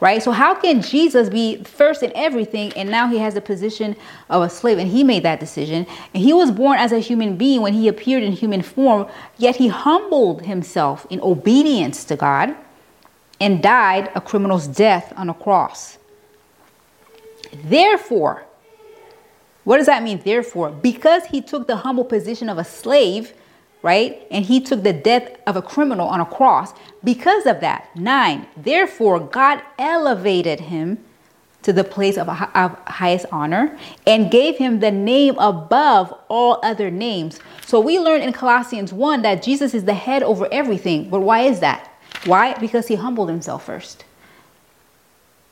Right? 0.00 0.22
So, 0.22 0.32
how 0.32 0.54
can 0.54 0.82
Jesus 0.82 1.28
be 1.28 1.62
first 1.62 2.02
in 2.02 2.12
everything 2.14 2.72
and 2.72 2.90
now 2.90 3.08
he 3.08 3.18
has 3.18 3.34
the 3.34 3.40
position 3.40 3.96
of 4.28 4.42
a 4.42 4.50
slave? 4.50 4.78
And 4.78 4.90
he 4.90 5.04
made 5.04 5.22
that 5.22 5.38
decision. 5.38 5.86
And 6.12 6.22
he 6.22 6.32
was 6.32 6.50
born 6.50 6.78
as 6.78 6.90
a 6.92 6.98
human 6.98 7.36
being 7.36 7.62
when 7.62 7.74
he 7.74 7.86
appeared 7.86 8.22
in 8.22 8.32
human 8.32 8.60
form, 8.62 9.06
yet 9.38 9.56
he 9.56 9.68
humbled 9.68 10.42
himself 10.42 11.06
in 11.10 11.20
obedience 11.20 12.04
to 12.06 12.16
God 12.16 12.56
and 13.40 13.62
died 13.62 14.10
a 14.14 14.20
criminal's 14.20 14.66
death 14.66 15.12
on 15.16 15.30
a 15.30 15.34
cross. 15.34 15.98
Therefore, 17.52 18.44
what 19.64 19.78
does 19.78 19.86
that 19.86 20.02
mean? 20.02 20.20
Therefore, 20.22 20.70
because 20.70 21.24
he 21.26 21.40
took 21.40 21.66
the 21.66 21.76
humble 21.76 22.04
position 22.04 22.48
of 22.48 22.58
a 22.58 22.64
slave, 22.64 23.32
right? 23.84 24.26
And 24.30 24.46
he 24.46 24.62
took 24.62 24.82
the 24.82 24.94
death 24.94 25.36
of 25.46 25.56
a 25.56 25.62
criminal 25.62 26.08
on 26.08 26.18
a 26.18 26.24
cross. 26.24 26.72
Because 27.04 27.44
of 27.44 27.60
that, 27.60 27.94
nine, 27.94 28.46
therefore, 28.56 29.20
God 29.20 29.60
elevated 29.78 30.58
him 30.58 31.04
to 31.60 31.70
the 31.70 31.84
place 31.84 32.16
of, 32.16 32.26
of 32.30 32.78
highest 32.86 33.26
honor 33.30 33.78
and 34.06 34.30
gave 34.30 34.56
him 34.56 34.80
the 34.80 34.90
name 34.90 35.36
above 35.38 36.18
all 36.28 36.60
other 36.62 36.90
names. 36.90 37.40
So 37.66 37.78
we 37.78 37.98
learn 37.98 38.22
in 38.22 38.32
Colossians 38.32 38.90
1 38.90 39.20
that 39.20 39.42
Jesus 39.42 39.74
is 39.74 39.84
the 39.84 39.92
head 39.92 40.22
over 40.22 40.48
everything. 40.50 41.10
But 41.10 41.20
why 41.20 41.40
is 41.40 41.60
that? 41.60 41.92
Why? 42.24 42.54
Because 42.58 42.88
he 42.88 42.94
humbled 42.94 43.28
himself 43.28 43.66
first. 43.66 44.06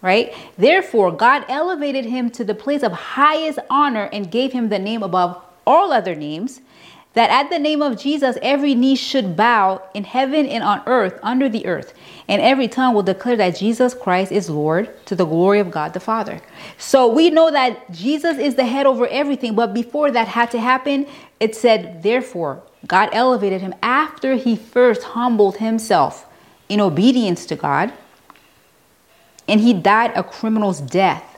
Right? 0.01 0.33
Therefore, 0.57 1.13
God 1.13 1.45
elevated 1.51 2.07
him 2.07 2.31
to 2.31 2.45
the 2.45 2.55
place 2.55 2.83
of 2.83 2.93
highest 2.93 3.59
honor 3.69 4.09
and 4.11 4.31
gave 4.31 4.53
him 4.53 4.71
the 4.71 4.79
name 4.79 5.03
above 5.03 5.39
all 5.67 5.93
other 5.93 6.15
names, 6.15 6.63
that 7.15 7.31
at 7.31 7.51
the 7.51 7.59
name 7.59 7.83
of 7.83 8.01
Jesus, 8.01 8.39
every 8.41 8.75
knee 8.75 8.97
should 8.97 9.37
bow 9.37 9.83
in 9.93 10.05
heaven 10.05 10.47
and 10.47 10.65
on 10.65 10.83
earth, 10.87 11.19
under 11.23 11.49
the 11.49 11.67
earth, 11.67 11.93
and 12.27 12.41
every 12.41 12.69
tongue 12.69 12.95
will 12.95 13.03
declare 13.03 13.37
that 13.37 13.57
Jesus 13.57 13.93
Christ 13.95 14.33
is 14.33 14.49
Lord 14.49 14.91
to 15.07 15.15
the 15.15 15.27
glory 15.27 15.61
of 15.61 15.71
God 15.71 15.93
the 15.93 16.01
Father. 16.01 16.41
So 16.79 17.07
we 17.07 17.29
know 17.31 17.51
that 17.51 17.91
Jesus 17.93 18.39
is 18.39 18.55
the 18.55 18.65
head 18.65 18.87
over 18.87 19.07
everything, 19.09 19.55
but 19.55 19.75
before 19.75 20.11
that 20.11 20.29
had 20.29 20.51
to 20.53 20.61
happen, 20.61 21.07
it 21.39 21.55
said, 21.55 22.03
therefore, 22.03 22.63
God 22.87 23.11
elevated 23.13 23.61
him 23.61 23.75
after 23.83 24.35
he 24.35 24.57
first 24.57 25.03
humbled 25.03 25.59
himself 25.59 26.27
in 26.69 26.81
obedience 26.81 27.45
to 27.47 27.57
God, 27.57 27.93
and 29.47 29.61
he 29.61 29.75
died 29.75 30.13
a 30.15 30.23
criminal's 30.23 30.81
death 30.81 31.32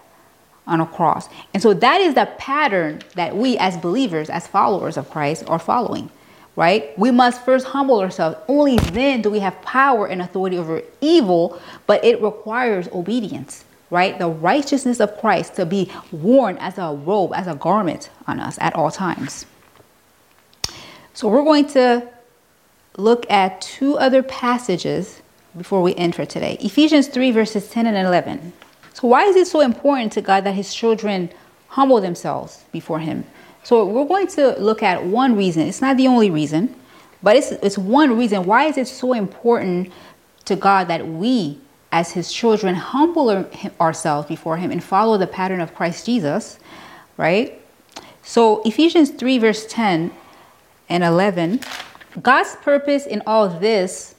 on 0.66 0.80
a 0.80 0.86
cross. 0.86 1.28
And 1.52 1.62
so 1.62 1.74
that 1.74 2.00
is 2.00 2.14
the 2.14 2.26
pattern 2.38 3.02
that 3.14 3.36
we 3.36 3.56
as 3.58 3.76
believers, 3.76 4.30
as 4.30 4.46
followers 4.46 4.96
of 4.96 5.10
Christ, 5.10 5.44
are 5.46 5.58
following, 5.58 6.10
right? 6.56 6.96
We 6.98 7.10
must 7.10 7.44
first 7.44 7.66
humble 7.66 8.00
ourselves. 8.00 8.36
Only 8.48 8.78
then 8.78 9.22
do 9.22 9.30
we 9.30 9.40
have 9.40 9.60
power 9.62 10.06
and 10.06 10.22
authority 10.22 10.56
over 10.56 10.82
evil, 11.00 11.60
but 11.86 12.04
it 12.04 12.22
requires 12.22 12.88
obedience, 12.88 13.64
right? 13.90 14.18
The 14.18 14.28
righteousness 14.28 15.00
of 15.00 15.18
Christ 15.18 15.54
to 15.56 15.66
be 15.66 15.90
worn 16.10 16.56
as 16.58 16.78
a 16.78 16.92
robe, 16.94 17.32
as 17.34 17.46
a 17.46 17.54
garment 17.54 18.10
on 18.26 18.40
us 18.40 18.58
at 18.60 18.74
all 18.74 18.90
times. 18.90 19.46
So 21.12 21.28
we're 21.28 21.44
going 21.44 21.68
to 21.68 22.08
look 22.96 23.30
at 23.30 23.60
two 23.60 23.98
other 23.98 24.22
passages 24.22 25.20
before 25.56 25.82
we 25.82 25.94
enter 25.94 26.24
today 26.24 26.56
Ephesians 26.60 27.08
3, 27.08 27.30
verses 27.30 27.68
10 27.68 27.86
and 27.86 27.96
11. 27.96 28.52
So, 29.04 29.08
why 29.08 29.24
is 29.24 29.36
it 29.36 29.46
so 29.46 29.60
important 29.60 30.12
to 30.12 30.22
God 30.22 30.44
that 30.44 30.54
His 30.54 30.74
children 30.74 31.28
humble 31.68 32.00
themselves 32.00 32.64
before 32.72 33.00
Him? 33.00 33.26
So, 33.62 33.84
we're 33.84 34.06
going 34.06 34.28
to 34.28 34.58
look 34.58 34.82
at 34.82 35.04
one 35.04 35.36
reason. 35.36 35.68
It's 35.68 35.82
not 35.82 35.98
the 35.98 36.08
only 36.08 36.30
reason, 36.30 36.74
but 37.22 37.36
it's, 37.36 37.52
it's 37.52 37.76
one 37.76 38.16
reason. 38.16 38.46
Why 38.46 38.64
is 38.64 38.78
it 38.78 38.88
so 38.88 39.12
important 39.12 39.92
to 40.46 40.56
God 40.56 40.88
that 40.88 41.06
we, 41.06 41.58
as 41.92 42.12
His 42.12 42.32
children, 42.32 42.74
humble 42.74 43.46
ourselves 43.78 44.26
before 44.26 44.56
Him 44.56 44.70
and 44.70 44.82
follow 44.82 45.18
the 45.18 45.26
pattern 45.26 45.60
of 45.60 45.74
Christ 45.74 46.06
Jesus, 46.06 46.58
right? 47.18 47.60
So, 48.22 48.62
Ephesians 48.62 49.10
3, 49.10 49.36
verse 49.36 49.66
10 49.66 50.12
and 50.88 51.04
11, 51.04 51.60
God's 52.22 52.56
purpose 52.62 53.04
in 53.04 53.22
all 53.26 53.50
this 53.50 54.14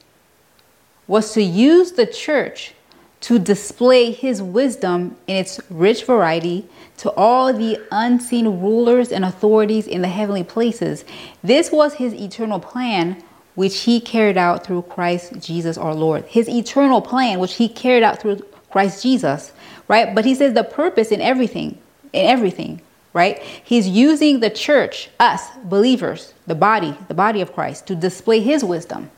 was 1.08 1.32
to 1.32 1.42
use 1.42 1.90
the 1.90 2.06
church 2.06 2.72
to 3.20 3.38
display 3.38 4.10
his 4.12 4.42
wisdom 4.42 5.16
in 5.26 5.36
its 5.36 5.60
rich 5.70 6.04
variety 6.04 6.68
to 6.98 7.10
all 7.12 7.52
the 7.52 7.80
unseen 7.90 8.60
rulers 8.60 9.12
and 9.12 9.24
authorities 9.24 9.86
in 9.86 10.02
the 10.02 10.08
heavenly 10.08 10.44
places. 10.44 11.04
This 11.42 11.70
was 11.72 11.94
his 11.94 12.14
eternal 12.14 12.60
plan, 12.60 13.22
which 13.54 13.80
he 13.80 14.00
carried 14.00 14.36
out 14.36 14.64
through 14.64 14.82
Christ 14.82 15.40
Jesus 15.40 15.78
our 15.78 15.94
Lord. 15.94 16.24
His 16.26 16.48
eternal 16.48 17.00
plan, 17.00 17.38
which 17.38 17.54
he 17.54 17.68
carried 17.68 18.02
out 18.02 18.20
through 18.20 18.40
Christ 18.70 19.02
Jesus, 19.02 19.52
right? 19.88 20.14
But 20.14 20.24
he 20.24 20.34
says 20.34 20.54
the 20.54 20.64
purpose 20.64 21.10
in 21.10 21.20
everything, 21.20 21.78
in 22.12 22.26
everything, 22.26 22.80
right? 23.12 23.40
He's 23.42 23.88
using 23.88 24.40
the 24.40 24.50
church, 24.50 25.08
us 25.18 25.48
believers, 25.64 26.34
the 26.46 26.54
body, 26.54 26.94
the 27.08 27.14
body 27.14 27.40
of 27.40 27.54
Christ, 27.54 27.86
to 27.86 27.94
display 27.94 28.40
his 28.40 28.62
wisdom, 28.62 29.10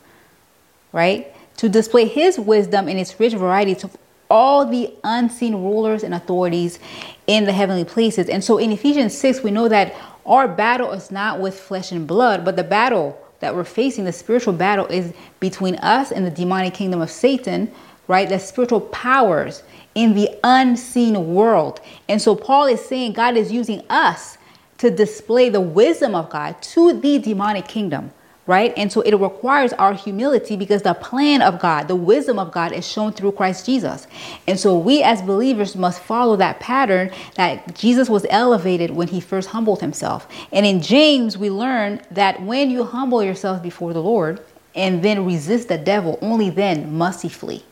right? 0.93 1.33
To 1.59 1.67
display 1.67 2.07
his 2.07 2.39
wisdom 2.39 2.87
in 2.87 2.97
its 2.97 3.19
rich 3.19 3.33
variety 3.33 3.75
to 3.75 3.89
all 4.29 4.65
the 4.65 4.93
unseen 5.03 5.55
rulers 5.55 6.03
and 6.03 6.13
authorities 6.13 6.79
in 7.27 7.43
the 7.43 7.51
heavenly 7.51 7.83
places. 7.83 8.29
And 8.29 8.41
so 8.41 8.57
in 8.57 8.71
Ephesians 8.71 9.17
6, 9.17 9.43
we 9.43 9.51
know 9.51 9.67
that 9.67 9.93
our 10.25 10.47
battle 10.47 10.93
is 10.93 11.11
not 11.11 11.41
with 11.41 11.59
flesh 11.59 11.91
and 11.91 12.07
blood, 12.07 12.45
but 12.45 12.55
the 12.55 12.63
battle 12.63 13.19
that 13.41 13.53
we're 13.53 13.65
facing, 13.65 14.05
the 14.05 14.13
spiritual 14.13 14.53
battle, 14.53 14.85
is 14.85 15.13
between 15.41 15.75
us 15.75 16.13
and 16.13 16.25
the 16.25 16.31
demonic 16.31 16.75
kingdom 16.75 17.01
of 17.01 17.11
Satan, 17.11 17.69
right? 18.07 18.29
The 18.29 18.39
spiritual 18.39 18.79
powers 18.79 19.63
in 19.95 20.13
the 20.13 20.29
unseen 20.45 21.33
world. 21.33 21.81
And 22.07 22.21
so 22.21 22.37
Paul 22.37 22.67
is 22.67 22.79
saying 22.85 23.13
God 23.13 23.35
is 23.35 23.51
using 23.51 23.83
us 23.89 24.37
to 24.77 24.89
display 24.89 25.49
the 25.49 25.59
wisdom 25.59 26.15
of 26.15 26.29
God 26.29 26.61
to 26.61 26.93
the 26.93 27.19
demonic 27.19 27.67
kingdom 27.67 28.13
right? 28.49 28.73
And 28.75 28.91
so 28.91 29.01
it 29.01 29.13
requires 29.13 29.73
our 29.73 29.93
humility 29.93 30.55
because 30.55 30.81
the 30.81 30.95
plan 30.95 31.43
of 31.43 31.59
God, 31.59 31.87
the 31.87 31.95
wisdom 31.95 32.39
of 32.39 32.51
God 32.51 32.71
is 32.71 32.83
shown 32.91 33.13
through 33.13 33.33
Christ 33.33 33.63
Jesus. 33.63 34.07
And 34.47 34.59
so 34.59 34.75
we 34.75 35.03
as 35.03 35.21
believers 35.21 35.75
must 35.75 35.99
follow 36.01 36.35
that 36.37 36.59
pattern 36.59 37.11
that 37.35 37.75
Jesus 37.75 38.09
was 38.09 38.25
elevated 38.31 38.89
when 38.89 39.07
he 39.07 39.21
first 39.21 39.49
humbled 39.49 39.81
himself. 39.81 40.27
And 40.51 40.65
in 40.65 40.81
James, 40.81 41.37
we 41.37 41.51
learn 41.51 42.01
that 42.09 42.41
when 42.41 42.71
you 42.71 42.85
humble 42.85 43.23
yourself 43.23 43.61
before 43.61 43.93
the 43.93 44.01
Lord 44.01 44.43
and 44.73 45.03
then 45.03 45.27
resist 45.27 45.67
the 45.67 45.77
devil, 45.77 46.17
only 46.19 46.49
then 46.49 46.97
must 46.97 47.21
he 47.21 47.29
flee. 47.29 47.63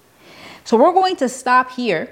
So 0.63 0.77
we're 0.77 0.93
going 0.93 1.15
to 1.15 1.27
stop 1.27 1.71
here 1.71 2.07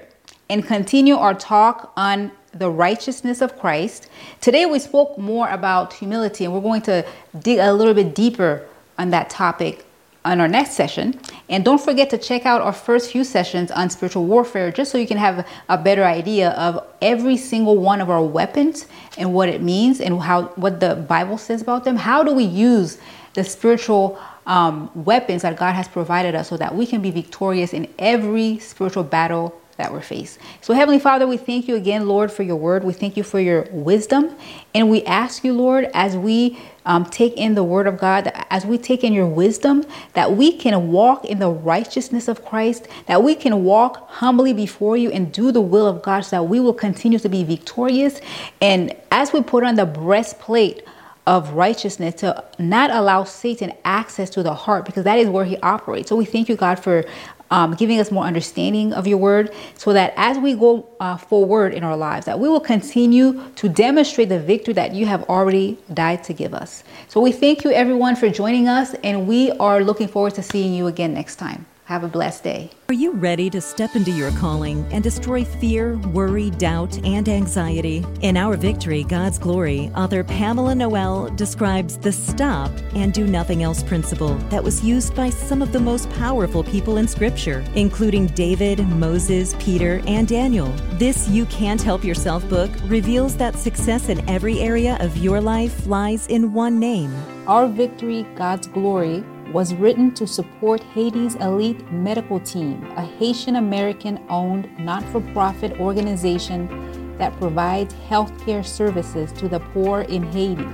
and 0.50 0.66
continue 0.66 1.14
our 1.14 1.34
talk 1.34 1.92
on 1.96 2.32
the 2.58 2.70
righteousness 2.70 3.40
of 3.40 3.58
Christ. 3.58 4.08
Today 4.40 4.66
we 4.66 4.78
spoke 4.78 5.18
more 5.18 5.48
about 5.48 5.92
humility, 5.92 6.44
and 6.44 6.54
we're 6.54 6.60
going 6.60 6.82
to 6.82 7.04
dig 7.38 7.58
a 7.58 7.72
little 7.72 7.94
bit 7.94 8.14
deeper 8.14 8.66
on 8.98 9.10
that 9.10 9.30
topic 9.30 9.84
on 10.24 10.40
our 10.40 10.48
next 10.48 10.72
session. 10.72 11.18
And 11.48 11.64
don't 11.64 11.80
forget 11.80 12.10
to 12.10 12.18
check 12.18 12.46
out 12.46 12.60
our 12.60 12.72
first 12.72 13.12
few 13.12 13.22
sessions 13.22 13.70
on 13.70 13.88
spiritual 13.90 14.24
warfare 14.24 14.72
just 14.72 14.90
so 14.90 14.98
you 14.98 15.06
can 15.06 15.18
have 15.18 15.46
a 15.68 15.78
better 15.78 16.04
idea 16.04 16.50
of 16.50 16.84
every 17.00 17.36
single 17.36 17.76
one 17.76 18.00
of 18.00 18.10
our 18.10 18.22
weapons 18.22 18.86
and 19.16 19.32
what 19.32 19.48
it 19.48 19.62
means 19.62 20.00
and 20.00 20.20
how 20.20 20.44
what 20.56 20.80
the 20.80 20.96
Bible 20.96 21.38
says 21.38 21.62
about 21.62 21.84
them. 21.84 21.94
How 21.94 22.24
do 22.24 22.34
we 22.34 22.42
use 22.42 22.98
the 23.34 23.44
spiritual 23.44 24.18
um, 24.46 24.90
weapons 24.94 25.42
that 25.42 25.56
God 25.56 25.74
has 25.74 25.86
provided 25.86 26.34
us 26.34 26.48
so 26.48 26.56
that 26.56 26.74
we 26.74 26.86
can 26.86 27.02
be 27.02 27.12
victorious 27.12 27.72
in 27.72 27.86
every 27.98 28.58
spiritual 28.58 29.04
battle 29.04 29.60
that 29.76 29.92
we're 29.92 30.00
faced. 30.00 30.38
So, 30.60 30.72
Heavenly 30.72 30.98
Father, 30.98 31.26
we 31.26 31.36
thank 31.36 31.68
you 31.68 31.76
again, 31.76 32.08
Lord, 32.08 32.32
for 32.32 32.42
your 32.42 32.56
word. 32.56 32.82
We 32.82 32.92
thank 32.92 33.16
you 33.16 33.22
for 33.22 33.38
your 33.38 33.62
wisdom. 33.70 34.34
And 34.74 34.90
we 34.90 35.04
ask 35.04 35.44
you, 35.44 35.52
Lord, 35.52 35.90
as 35.92 36.16
we 36.16 36.58
um, 36.86 37.04
take 37.04 37.34
in 37.34 37.54
the 37.54 37.64
word 37.64 37.86
of 37.86 37.98
God, 37.98 38.32
as 38.50 38.64
we 38.64 38.78
take 38.78 39.04
in 39.04 39.12
your 39.12 39.26
wisdom, 39.26 39.84
that 40.14 40.32
we 40.32 40.56
can 40.56 40.90
walk 40.90 41.24
in 41.24 41.38
the 41.38 41.50
righteousness 41.50 42.28
of 42.28 42.44
Christ, 42.44 42.88
that 43.06 43.22
we 43.22 43.34
can 43.34 43.64
walk 43.64 44.08
humbly 44.08 44.52
before 44.52 44.96
you 44.96 45.10
and 45.10 45.32
do 45.32 45.52
the 45.52 45.60
will 45.60 45.86
of 45.86 46.02
God 46.02 46.20
so 46.22 46.36
that 46.36 46.44
we 46.44 46.60
will 46.60 46.74
continue 46.74 47.18
to 47.18 47.28
be 47.28 47.44
victorious. 47.44 48.20
And 48.62 48.94
as 49.10 49.32
we 49.32 49.42
put 49.42 49.64
on 49.64 49.74
the 49.74 49.86
breastplate, 49.86 50.86
of 51.26 51.50
righteousness 51.54 52.14
to 52.14 52.44
not 52.58 52.90
allow 52.90 53.24
Satan 53.24 53.72
access 53.84 54.30
to 54.30 54.42
the 54.44 54.54
heart 54.54 54.84
because 54.84 55.04
that 55.04 55.18
is 55.18 55.28
where 55.28 55.44
he 55.44 55.56
operates. 55.58 56.08
So 56.08 56.14
we 56.14 56.24
thank 56.24 56.48
you, 56.48 56.54
God, 56.54 56.78
for 56.78 57.04
um, 57.50 57.74
giving 57.74 58.00
us 58.00 58.10
more 58.10 58.24
understanding 58.24 58.92
of 58.92 59.06
your 59.06 59.18
word 59.18 59.54
so 59.76 59.92
that 59.92 60.12
as 60.16 60.38
we 60.38 60.54
go 60.54 60.88
uh, 61.00 61.16
forward 61.16 61.72
in 61.74 61.84
our 61.84 61.96
lives 61.96 62.26
that 62.26 62.38
we 62.38 62.48
will 62.48 62.60
continue 62.60 63.42
to 63.56 63.68
demonstrate 63.68 64.28
the 64.28 64.38
victory 64.38 64.74
that 64.74 64.94
you 64.94 65.06
have 65.06 65.22
already 65.24 65.78
died 65.94 66.24
to 66.24 66.32
give 66.32 66.54
us. 66.54 66.84
So 67.08 67.20
we 67.20 67.32
thank 67.32 67.64
you 67.64 67.70
everyone 67.70 68.16
for 68.16 68.28
joining 68.28 68.68
us 68.68 68.94
and 69.04 69.26
we 69.26 69.52
are 69.52 69.82
looking 69.82 70.08
forward 70.08 70.34
to 70.34 70.42
seeing 70.42 70.74
you 70.74 70.86
again 70.86 71.14
next 71.14 71.36
time 71.36 71.66
have 71.86 72.02
a 72.02 72.08
blessed 72.08 72.42
day. 72.42 72.68
Are 72.88 72.94
you 72.94 73.12
ready 73.12 73.48
to 73.50 73.60
step 73.60 73.94
into 73.94 74.10
your 74.10 74.32
calling 74.32 74.84
and 74.92 75.04
destroy 75.04 75.44
fear, 75.44 75.96
worry, 76.08 76.50
doubt, 76.50 76.98
and 77.04 77.28
anxiety? 77.28 78.04
In 78.22 78.36
Our 78.36 78.56
Victory, 78.56 79.04
God's 79.04 79.38
Glory, 79.38 79.92
author 79.94 80.24
Pamela 80.24 80.74
Noel 80.74 81.30
describes 81.30 81.96
the 81.96 82.10
stop 82.10 82.72
and 82.94 83.12
do 83.12 83.24
nothing 83.24 83.62
else 83.62 83.84
principle 83.84 84.34
that 84.50 84.64
was 84.64 84.82
used 84.82 85.14
by 85.14 85.30
some 85.30 85.62
of 85.62 85.70
the 85.70 85.78
most 85.78 86.10
powerful 86.10 86.64
people 86.64 86.96
in 86.96 87.06
Scripture, 87.06 87.64
including 87.76 88.26
David, 88.28 88.80
Moses, 88.88 89.54
Peter, 89.60 90.02
and 90.08 90.26
Daniel. 90.26 90.72
This 90.94 91.28
You 91.28 91.46
Can't 91.46 91.80
Help 91.80 92.02
Yourself 92.02 92.48
book 92.48 92.70
reveals 92.86 93.36
that 93.36 93.54
success 93.54 94.08
in 94.08 94.28
every 94.28 94.58
area 94.58 94.96
of 94.98 95.16
your 95.16 95.40
life 95.40 95.86
lies 95.86 96.26
in 96.26 96.52
one 96.52 96.80
name 96.80 97.14
Our 97.46 97.68
Victory, 97.68 98.26
God's 98.34 98.66
Glory 98.66 99.24
was 99.52 99.74
written 99.74 100.12
to 100.14 100.26
support 100.26 100.82
Haiti's 100.82 101.36
elite 101.36 101.90
medical 101.92 102.40
team, 102.40 102.84
a 102.96 103.02
Haitian 103.02 103.56
American 103.56 104.24
owned 104.28 104.68
not 104.78 105.02
for 105.04 105.20
profit 105.32 105.78
organization 105.80 107.16
that 107.18 107.36
provides 107.38 107.94
healthcare 108.08 108.64
services 108.64 109.32
to 109.32 109.48
the 109.48 109.60
poor 109.60 110.02
in 110.02 110.22
Haiti. 110.32 110.68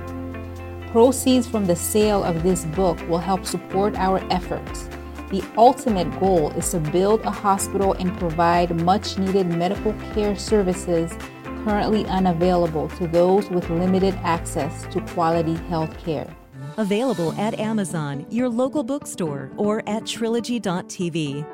Proceeds 0.91 1.47
from 1.47 1.65
the 1.65 1.75
sale 1.75 2.23
of 2.23 2.43
this 2.43 2.65
book 2.65 2.99
will 3.07 3.17
help 3.17 3.45
support 3.45 3.95
our 3.95 4.19
efforts. 4.31 4.89
The 5.31 5.43
ultimate 5.57 6.19
goal 6.19 6.51
is 6.51 6.69
to 6.71 6.79
build 6.79 7.21
a 7.21 7.31
hospital 7.31 7.93
and 7.93 8.15
provide 8.19 8.75
much 8.83 9.17
needed 9.17 9.47
medical 9.47 9.93
care 10.13 10.35
services 10.35 11.11
currently 11.63 12.05
unavailable 12.05 12.89
to 12.89 13.07
those 13.07 13.49
with 13.49 13.69
limited 13.69 14.13
access 14.23 14.85
to 14.93 15.01
quality 15.13 15.55
health 15.69 15.97
care. 15.97 16.27
Available 16.77 17.33
at 17.33 17.59
Amazon, 17.59 18.25
your 18.29 18.49
local 18.49 18.83
bookstore, 18.83 19.51
or 19.57 19.87
at 19.87 20.05
trilogy.tv. 20.05 21.45